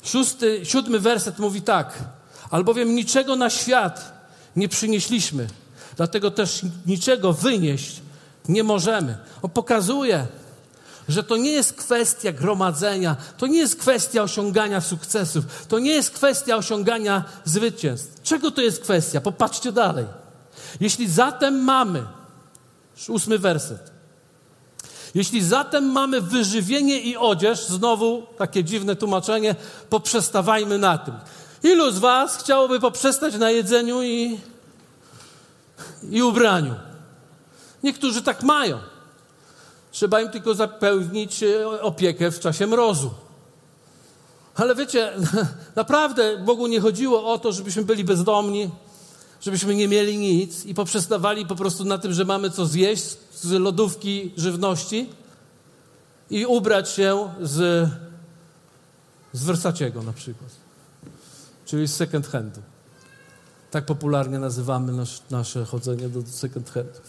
Szósty, 0.04 0.62
siódmy 0.64 1.00
werset 1.00 1.40
mówi 1.40 1.62
tak. 1.62 2.04
Albowiem 2.50 2.96
niczego 2.96 3.36
na 3.36 3.50
świat 3.50 4.14
nie 4.56 4.70
przynieśliśmy, 4.70 5.48
dlatego 5.98 6.32
też 6.32 6.62
niczego 6.86 7.34
wynieść 7.34 8.02
nie 8.50 8.64
możemy. 8.64 9.18
On 9.42 9.50
pokazuje, 9.50 10.28
że 11.10 11.24
to 11.24 11.38
nie 11.38 11.52
jest 11.52 11.74
kwestia 11.74 12.32
gromadzenia, 12.32 13.16
to 13.38 13.48
nie 13.48 13.58
jest 13.58 13.76
kwestia 13.80 14.24
osiągania 14.24 14.82
sukcesów, 14.82 15.46
to 15.68 15.80
nie 15.80 15.92
jest 15.92 16.12
kwestia 16.12 16.56
osiągania 16.56 17.24
zwycięstw. 17.46 18.22
Czego 18.24 18.52
to 18.52 18.62
jest 18.62 18.82
kwestia? 18.84 19.22
Popatrzcie 19.22 19.72
dalej. 19.72 20.06
Jeśli 20.80 21.10
zatem 21.10 21.64
mamy, 21.64 22.04
ósmy 23.08 23.40
werset, 23.40 23.92
jeśli 25.16 25.44
zatem 25.44 25.86
mamy 25.86 26.22
wyżywienie 26.22 27.00
i 27.00 27.18
odzież, 27.18 27.66
znowu 27.66 28.28
takie 28.38 28.64
dziwne 28.64 28.96
tłumaczenie, 28.96 29.56
poprzestawajmy 29.90 30.78
na 30.78 30.98
tym. 30.98 31.14
Ilu 31.64 31.92
z 31.92 32.00
Was 32.00 32.38
chciałoby 32.38 32.80
poprzestać 32.80 33.36
na 33.36 33.52
jedzeniu 33.52 34.04
i, 34.04 34.40
i 36.10 36.22
ubraniu? 36.22 36.76
Niektórzy 37.84 38.22
tak 38.22 38.44
mają. 38.44 38.93
Trzeba 39.94 40.22
im 40.22 40.30
tylko 40.30 40.56
zapewnić 40.56 41.44
e, 41.44 41.82
opiekę 41.82 42.32
w 42.32 42.40
czasie 42.40 42.68
mrozu. 42.68 43.12
Ale 44.56 44.76
wiecie, 44.76 45.14
naprawdę 45.76 46.38
Bogu 46.38 46.68
nie 46.68 46.82
chodziło 46.82 47.34
o 47.34 47.40
to, 47.40 47.52
żebyśmy 47.52 47.84
byli 47.84 48.04
bezdomni, 48.04 48.70
żebyśmy 49.42 49.76
nie 49.76 49.88
mieli 49.88 50.18
nic 50.18 50.66
i 50.66 50.74
poprzestawali 50.74 51.46
po 51.46 51.56
prostu 51.56 51.86
na 51.86 51.98
tym, 51.98 52.14
że 52.14 52.26
mamy 52.26 52.50
co 52.50 52.66
zjeść 52.66 53.04
z 53.34 53.52
lodówki 53.52 54.32
żywności 54.38 55.10
i 56.30 56.46
ubrać 56.46 56.90
się 56.90 57.30
z, 57.42 57.90
z 59.34 59.44
Versaciego 59.44 60.04
na 60.04 60.14
przykład, 60.14 60.50
czyli 61.66 61.88
z 61.88 61.96
second 61.96 62.28
handu. 62.28 62.62
Tak 63.72 63.86
popularnie 63.86 64.40
nazywamy 64.40 64.92
nasz, 64.92 65.22
nasze 65.32 65.66
chodzenie 65.66 66.10
do 66.10 66.22
second 66.22 66.70
handu. 66.70 67.00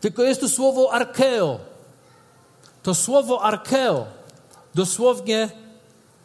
Tylko 0.00 0.22
jest 0.22 0.40
tu 0.40 0.48
słowo 0.48 0.92
arkeo. 0.92 1.58
To 2.82 2.94
słowo 2.94 3.42
arkeo 3.42 4.06
dosłownie 4.74 5.50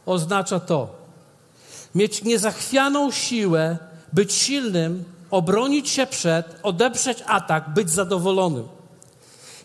oznacza 0.06 0.60
to: 0.60 0.88
mieć 1.96 2.24
niezachwianą 2.24 3.12
siłę, 3.12 3.78
być 4.14 4.34
silnym, 4.34 5.04
obronić 5.32 5.90
się 5.90 6.08
przed, 6.08 6.60
odeprzeć 6.64 7.24
atak, 7.28 7.74
być 7.74 7.90
zadowolonym. 7.90 8.68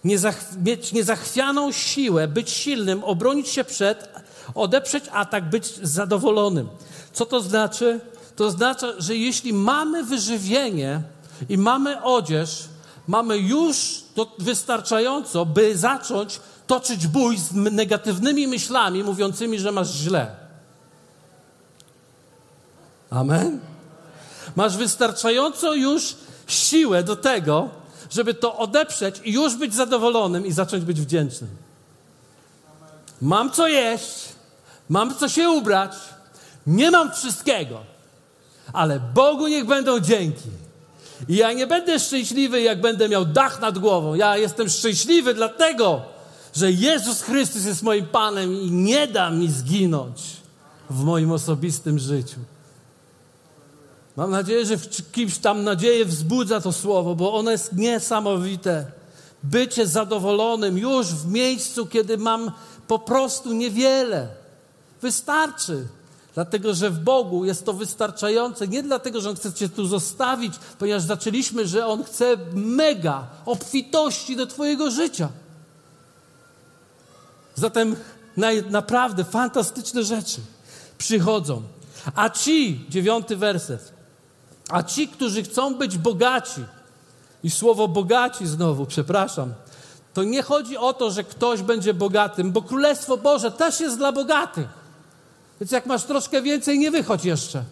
Niezach, 0.04 0.44
mieć 0.64 0.92
niezachwianą 0.92 1.72
siłę, 1.72 2.28
być 2.28 2.50
silnym, 2.50 3.04
obronić 3.04 3.48
się 3.48 3.64
przed, 3.64 4.08
odeprzeć 4.54 5.04
atak, 5.12 5.50
być 5.50 5.66
zadowolonym. 5.82 6.68
Co 7.12 7.26
to 7.26 7.40
znaczy? 7.40 8.00
To 8.36 8.44
oznacza, 8.44 8.86
że 8.98 9.16
jeśli 9.16 9.52
mamy 9.52 10.04
wyżywienie 10.04 11.02
i 11.48 11.58
mamy 11.58 12.02
odzież, 12.02 12.68
mamy 13.10 13.38
już 13.38 14.02
to 14.14 14.26
wystarczająco, 14.38 15.46
by 15.46 15.78
zacząć 15.78 16.40
toczyć 16.66 17.06
bój 17.06 17.38
z 17.38 17.52
negatywnymi 17.52 18.46
myślami 18.46 19.04
mówiącymi, 19.04 19.58
że 19.58 19.72
masz 19.72 19.90
źle. 19.90 20.36
Amen? 23.10 23.60
Masz 24.56 24.76
wystarczająco 24.76 25.74
już 25.74 26.16
siłę 26.46 27.02
do 27.02 27.16
tego, 27.16 27.68
żeby 28.10 28.34
to 28.34 28.58
odeprzeć 28.58 29.20
i 29.24 29.32
już 29.32 29.56
być 29.56 29.74
zadowolonym 29.74 30.46
i 30.46 30.52
zacząć 30.52 30.84
być 30.84 31.00
wdzięcznym. 31.00 31.50
Mam 33.22 33.50
co 33.50 33.68
jeść, 33.68 34.28
mam 34.88 35.14
co 35.14 35.28
się 35.28 35.50
ubrać, 35.50 35.92
nie 36.66 36.90
mam 36.90 37.12
wszystkiego, 37.12 37.80
ale 38.72 39.00
Bogu 39.00 39.48
niech 39.48 39.66
będą 39.66 40.00
dzięki. 40.00 40.69
I 41.28 41.36
ja 41.36 41.52
nie 41.52 41.66
będę 41.66 42.00
szczęśliwy, 42.00 42.62
jak 42.62 42.80
będę 42.80 43.08
miał 43.08 43.24
dach 43.24 43.60
nad 43.60 43.78
głową. 43.78 44.14
Ja 44.14 44.36
jestem 44.36 44.68
szczęśliwy 44.68 45.34
dlatego, 45.34 46.02
że 46.54 46.72
Jezus 46.72 47.22
Chrystus 47.22 47.64
jest 47.64 47.82
moim 47.82 48.06
Panem 48.06 48.54
i 48.54 48.70
nie 48.70 49.06
da 49.06 49.30
mi 49.30 49.50
zginąć 49.50 50.22
w 50.90 51.04
moim 51.04 51.32
osobistym 51.32 51.98
życiu. 51.98 52.38
Mam 54.16 54.30
nadzieję, 54.30 54.66
że 54.66 54.76
w 54.76 55.12
kimś 55.12 55.38
tam 55.38 55.64
nadzieję 55.64 56.04
wzbudza 56.04 56.60
to 56.60 56.72
słowo, 56.72 57.14
bo 57.14 57.34
ono 57.34 57.50
jest 57.50 57.72
niesamowite. 57.72 58.86
Bycie 59.42 59.86
zadowolonym 59.86 60.78
już 60.78 61.06
w 61.06 61.32
miejscu, 61.32 61.86
kiedy 61.86 62.18
mam 62.18 62.52
po 62.86 62.98
prostu 62.98 63.52
niewiele. 63.52 64.28
Wystarczy. 65.02 65.86
Dlatego, 66.40 66.74
że 66.74 66.90
w 66.90 66.98
Bogu 66.98 67.44
jest 67.44 67.64
to 67.64 67.72
wystarczające. 67.72 68.68
Nie 68.68 68.82
dlatego, 68.82 69.20
że 69.20 69.30
On 69.30 69.36
chce 69.36 69.52
Cię 69.52 69.68
tu 69.68 69.86
zostawić, 69.86 70.54
ponieważ 70.78 71.02
zaczęliśmy, 71.02 71.66
że 71.66 71.86
On 71.86 72.04
chce 72.04 72.36
mega 72.54 73.26
obfitości 73.46 74.36
do 74.36 74.46
Twojego 74.46 74.90
życia. 74.90 75.28
Zatem 77.54 77.96
naprawdę 78.70 79.24
fantastyczne 79.24 80.04
rzeczy 80.04 80.40
przychodzą. 80.98 81.62
A 82.14 82.30
ci, 82.30 82.86
dziewiąty 82.88 83.36
werset, 83.36 83.92
a 84.68 84.82
ci, 84.82 85.08
którzy 85.08 85.42
chcą 85.42 85.74
być 85.74 85.98
bogaci, 85.98 86.64
i 87.42 87.50
słowo 87.50 87.88
bogaci 87.88 88.46
znowu, 88.46 88.86
przepraszam, 88.86 89.54
to 90.14 90.24
nie 90.24 90.42
chodzi 90.42 90.76
o 90.76 90.92
to, 90.92 91.10
że 91.10 91.24
ktoś 91.24 91.62
będzie 91.62 91.94
bogatym, 91.94 92.52
bo 92.52 92.62
Królestwo 92.62 93.16
Boże 93.16 93.50
też 93.50 93.80
jest 93.80 93.98
dla 93.98 94.12
bogatych. 94.12 94.79
Więc 95.60 95.72
jak 95.72 95.86
masz 95.86 96.04
troszkę 96.04 96.42
więcej, 96.42 96.78
nie 96.78 96.90
wychodź 96.90 97.24
jeszcze 97.24 97.64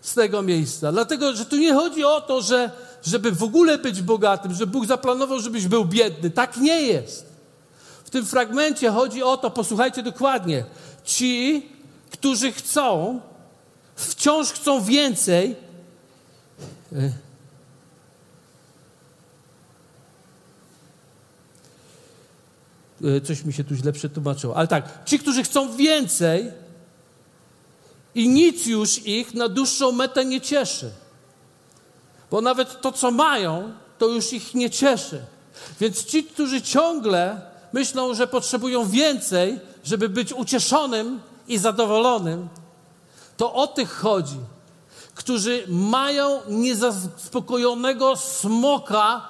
z 0.00 0.14
tego 0.14 0.42
miejsca. 0.42 0.92
Dlatego, 0.92 1.36
że 1.36 1.44
tu 1.44 1.56
nie 1.56 1.74
chodzi 1.74 2.04
o 2.04 2.20
to, 2.20 2.42
że, 2.42 2.70
żeby 3.02 3.32
w 3.32 3.42
ogóle 3.42 3.78
być 3.78 4.02
bogatym, 4.02 4.54
że 4.54 4.66
Bóg 4.66 4.86
zaplanował, 4.86 5.40
żebyś 5.40 5.66
był 5.66 5.84
biedny. 5.84 6.30
Tak 6.30 6.56
nie 6.56 6.82
jest. 6.82 7.26
W 8.04 8.10
tym 8.10 8.26
fragmencie 8.26 8.90
chodzi 8.90 9.22
o 9.22 9.36
to, 9.36 9.50
posłuchajcie 9.50 10.02
dokładnie, 10.02 10.64
ci, 11.04 11.68
którzy 12.10 12.52
chcą, 12.52 13.20
wciąż 13.96 14.52
chcą 14.52 14.84
więcej. 14.84 15.56
Coś 23.24 23.44
mi 23.44 23.52
się 23.52 23.64
tu 23.64 23.74
źle 23.74 23.92
przetłumaczyło. 23.92 24.56
Ale 24.56 24.68
tak, 24.68 25.04
ci, 25.04 25.18
którzy 25.18 25.42
chcą 25.42 25.76
więcej 25.76 26.52
i 28.14 28.28
nic 28.28 28.66
już 28.66 29.06
ich 29.06 29.34
na 29.34 29.48
dłuższą 29.48 29.92
metę 29.92 30.24
nie 30.24 30.40
cieszy. 30.40 30.90
Bo 32.30 32.40
nawet 32.40 32.80
to, 32.80 32.92
co 32.92 33.10
mają, 33.10 33.72
to 33.98 34.06
już 34.06 34.32
ich 34.32 34.54
nie 34.54 34.70
cieszy. 34.70 35.22
Więc 35.80 36.04
ci, 36.04 36.24
którzy 36.24 36.62
ciągle 36.62 37.40
myślą, 37.72 38.14
że 38.14 38.26
potrzebują 38.26 38.88
więcej, 38.88 39.60
żeby 39.84 40.08
być 40.08 40.32
ucieszonym 40.32 41.20
i 41.48 41.58
zadowolonym, 41.58 42.48
to 43.36 43.54
o 43.54 43.66
tych 43.66 43.92
chodzi, 43.92 44.38
którzy 45.14 45.64
mają 45.68 46.40
niezaspokojonego 46.48 48.16
smoka 48.16 49.28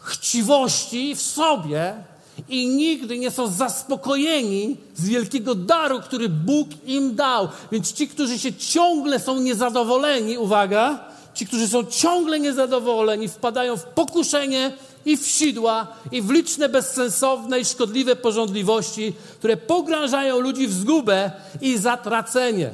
chciwości 0.00 1.14
w 1.14 1.22
sobie 1.22 2.04
i 2.48 2.68
nigdy 2.68 3.18
nie 3.18 3.30
są 3.30 3.48
zaspokojeni 3.48 4.76
z 4.96 5.08
wielkiego 5.08 5.54
daru, 5.54 6.00
który 6.00 6.28
Bóg 6.28 6.68
im 6.86 7.14
dał. 7.14 7.48
Więc 7.72 7.92
ci, 7.92 8.08
którzy 8.08 8.38
się 8.38 8.52
ciągle 8.52 9.20
są 9.20 9.40
niezadowoleni, 9.40 10.38
uwaga, 10.38 11.04
ci, 11.34 11.46
którzy 11.46 11.68
są 11.68 11.84
ciągle 11.84 12.40
niezadowoleni, 12.40 13.28
wpadają 13.28 13.76
w 13.76 13.84
pokuszenie 13.84 14.72
i 15.04 15.16
w 15.16 15.26
sidła, 15.26 15.86
i 16.12 16.22
w 16.22 16.30
liczne 16.30 16.68
bezsensowne 16.68 17.60
i 17.60 17.64
szkodliwe 17.64 18.16
porządliwości, 18.16 19.12
które 19.38 19.56
pogrążają 19.56 20.40
ludzi 20.40 20.66
w 20.66 20.72
zgubę 20.72 21.30
i 21.60 21.78
zatracenie. 21.78 22.70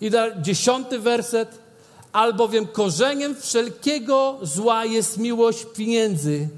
I 0.00 0.10
dziesiąty 0.42 0.98
werset. 0.98 1.58
Albowiem 2.12 2.66
korzeniem 2.66 3.36
wszelkiego 3.40 4.38
zła 4.42 4.84
jest 4.84 5.18
miłość 5.18 5.66
pieniędzy. 5.76 6.48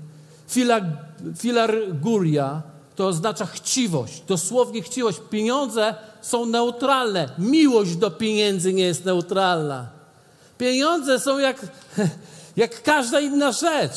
Filag 1.38 1.70
filarguria 1.70 2.62
to 2.96 3.06
oznacza 3.06 3.46
chciwość, 3.46 4.22
dosłownie 4.28 4.83
chciwość. 4.83 5.18
Pieniądze 5.30 5.94
są 6.22 6.46
neutralne. 6.46 7.28
Miłość 7.38 7.96
do 7.96 8.11
pieniędzy 8.11 8.72
nie 8.72 8.85
jest 8.85 9.04
neutralna. 9.04 9.88
Pieniądze 10.59 11.20
są 11.20 11.38
jak, 11.38 11.66
jak 12.56 12.83
każda 12.83 13.20
inna 13.20 13.52
rzecz. 13.52 13.92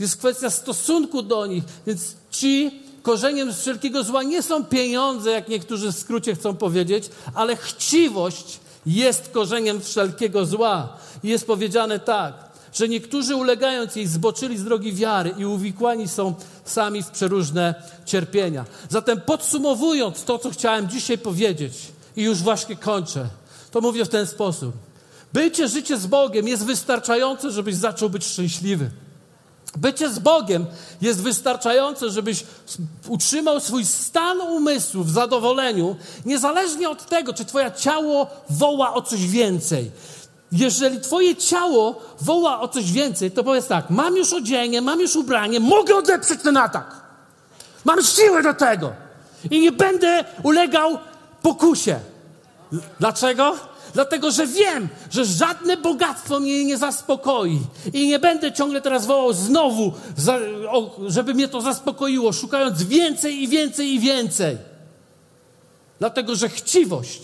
Jest 0.00 0.16
kwestia 0.16 0.50
stosunku 0.50 1.22
do 1.22 1.46
nich. 1.46 1.64
Więc 1.86 2.14
ci 2.30 2.82
korzeniem 3.02 3.54
wszelkiego 3.54 4.04
zła 4.04 4.22
nie 4.22 4.42
są 4.42 4.64
pieniądze, 4.64 5.30
jak 5.30 5.48
niektórzy 5.48 5.92
w 5.92 5.98
skrócie 5.98 6.34
chcą 6.34 6.56
powiedzieć, 6.56 7.10
ale 7.34 7.56
chciwość 7.56 8.60
jest 8.86 9.28
korzeniem 9.28 9.80
wszelkiego 9.80 10.46
zła. 10.46 10.96
I 11.24 11.28
jest 11.28 11.46
powiedziane 11.46 11.98
tak 11.98 12.45
że 12.76 12.88
niektórzy 12.88 13.36
ulegając 13.36 13.96
jej 13.96 14.06
zboczyli 14.06 14.58
z 14.58 14.64
drogi 14.64 14.92
wiary 14.92 15.34
i 15.38 15.44
uwikłani 15.44 16.08
są 16.08 16.34
sami 16.64 17.02
w 17.02 17.10
przeróżne 17.10 17.74
cierpienia. 18.04 18.64
Zatem 18.88 19.20
podsumowując 19.20 20.24
to, 20.24 20.38
co 20.38 20.50
chciałem 20.50 20.88
dzisiaj 20.88 21.18
powiedzieć 21.18 21.72
i 22.16 22.22
już 22.22 22.38
właśnie 22.38 22.76
kończę, 22.76 23.28
to 23.70 23.80
mówię 23.80 24.04
w 24.04 24.08
ten 24.08 24.26
sposób. 24.26 24.72
Bycie, 25.32 25.68
życie 25.68 25.98
z 25.98 26.06
Bogiem 26.06 26.48
jest 26.48 26.64
wystarczające, 26.64 27.50
żebyś 27.50 27.74
zaczął 27.74 28.10
być 28.10 28.24
szczęśliwy. 28.24 28.90
Bycie 29.76 30.10
z 30.10 30.18
Bogiem 30.18 30.66
jest 31.00 31.22
wystarczające, 31.22 32.10
żebyś 32.10 32.44
utrzymał 33.08 33.60
swój 33.60 33.84
stan 33.84 34.40
umysłu 34.40 35.04
w 35.04 35.10
zadowoleniu, 35.10 35.96
niezależnie 36.26 36.90
od 36.90 37.06
tego, 37.06 37.32
czy 37.32 37.44
Twoje 37.44 37.72
ciało 37.72 38.26
woła 38.50 38.94
o 38.94 39.02
coś 39.02 39.26
więcej. 39.26 39.90
Jeżeli 40.56 41.00
Twoje 41.00 41.36
ciało 41.36 42.02
woła 42.20 42.60
o 42.60 42.68
coś 42.68 42.92
więcej, 42.92 43.30
to 43.30 43.44
powiedz 43.44 43.66
tak: 43.66 43.90
mam 43.90 44.16
już 44.16 44.32
odzienie, 44.32 44.80
mam 44.80 45.00
już 45.00 45.16
ubranie, 45.16 45.60
mogę 45.60 45.96
odeprzeć 45.96 46.42
ten 46.42 46.56
atak. 46.56 47.06
Mam 47.84 48.02
siłę 48.02 48.42
do 48.42 48.54
tego 48.54 48.92
i 49.50 49.60
nie 49.60 49.72
będę 49.72 50.24
ulegał 50.42 50.98
pokusie. 51.42 51.98
Dlaczego? 53.00 53.56
Dlatego, 53.94 54.30
że 54.30 54.46
wiem, 54.46 54.88
że 55.10 55.24
żadne 55.24 55.76
bogactwo 55.76 56.40
mnie 56.40 56.64
nie 56.64 56.76
zaspokoi. 56.76 57.60
I 57.92 58.08
nie 58.08 58.18
będę 58.18 58.52
ciągle 58.52 58.80
teraz 58.80 59.06
wołał 59.06 59.32
znowu, 59.32 59.92
żeby 61.06 61.34
mnie 61.34 61.48
to 61.48 61.60
zaspokoiło, 61.60 62.32
szukając 62.32 62.82
więcej 62.82 63.42
i 63.42 63.48
więcej 63.48 63.94
i 63.94 64.00
więcej. 64.00 64.56
Dlatego, 65.98 66.34
że 66.34 66.48
chciwość 66.48 67.22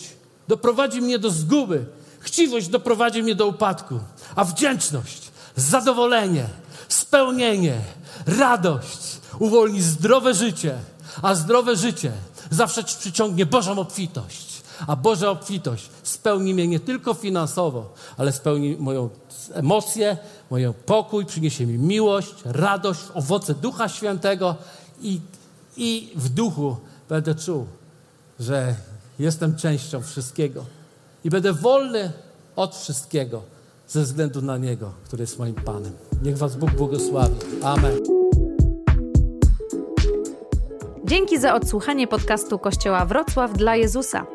doprowadzi 0.48 1.02
mnie 1.02 1.18
do 1.18 1.30
zguby, 1.30 1.84
chciwość 2.22 2.68
doprowadzi 2.68 3.22
mnie 3.22 3.34
do 3.34 3.46
upadku, 3.46 4.00
a 4.36 4.44
wdzięczność, 4.44 5.30
zadowolenie, 5.56 6.46
spełnienie, 6.88 7.80
radość 8.26 8.98
uwolni 9.38 9.82
zdrowe 9.82 10.34
życie, 10.34 10.78
a 11.22 11.34
zdrowe 11.34 11.76
życie 11.76 12.12
zawsze 12.50 12.84
przyciągnie 12.84 13.46
Bożą 13.46 13.78
obfitość. 13.78 14.62
A 14.86 14.96
Boża 14.96 15.30
obfitość 15.30 15.90
spełni 16.02 16.54
mnie 16.54 16.68
nie 16.68 16.80
tylko 16.80 17.14
finansowo, 17.14 17.94
ale 18.16 18.32
spełni 18.32 18.76
moją 18.76 19.10
emocje, 19.52 20.16
moją 20.50 20.72
pokój, 20.72 21.26
przyniesie 21.26 21.66
mi 21.66 21.78
miłość, 21.78 22.34
radość, 22.44 23.00
owoce 23.14 23.54
Ducha 23.54 23.88
Świętego 23.88 24.56
i, 25.00 25.20
i 25.76 26.12
w 26.16 26.28
duchu 26.28 26.76
będę 27.08 27.34
czuł, 27.34 27.66
że 28.40 28.74
jestem 29.18 29.56
częścią 29.56 30.02
wszystkiego 30.02 30.64
i 31.24 31.30
będę 31.30 31.52
wolny 31.52 32.12
od 32.56 32.76
wszystkiego 32.76 33.42
ze 33.88 34.02
względu 34.02 34.42
na 34.42 34.58
Niego, 34.58 34.92
który 35.04 35.22
jest 35.22 35.38
moim 35.38 35.54
Panem. 35.54 35.92
Niech 36.22 36.38
Was 36.38 36.56
Bóg 36.56 36.70
błogosławi. 36.70 37.34
Amen. 37.62 37.98
Dzięki 41.04 41.38
za 41.38 41.54
odsłuchanie 41.54 42.06
podcastu 42.06 42.58
Kościoła 42.58 43.04
Wrocław 43.04 43.52
dla 43.52 43.76
Jezusa. 43.76 44.26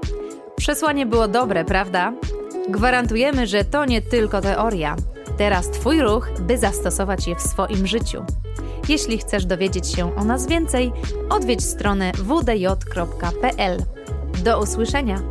Przesłanie 0.56 1.06
było 1.06 1.28
dobre, 1.28 1.65
prawda? 1.65 2.13
Gwarantujemy, 2.69 3.47
że 3.47 3.63
to 3.63 3.86
nie 3.86 4.02
tylko 4.02 4.41
teoria. 4.41 4.95
Teraz 5.38 5.69
Twój 5.69 6.02
ruch, 6.02 6.30
by 6.39 6.58
zastosować 6.58 7.28
je 7.28 7.36
w 7.36 7.41
swoim 7.41 7.88
życiu. 7.88 8.26
Jeśli 8.89 9.17
chcesz 9.17 9.45
dowiedzieć 9.45 9.88
się 9.88 10.15
o 10.15 10.26
nas 10.26 10.47
więcej, 10.47 10.91
odwiedź 11.30 11.63
stronę 11.65 12.12
wdj.pl. 12.12 13.84
Do 14.43 14.62
usłyszenia! 14.62 15.21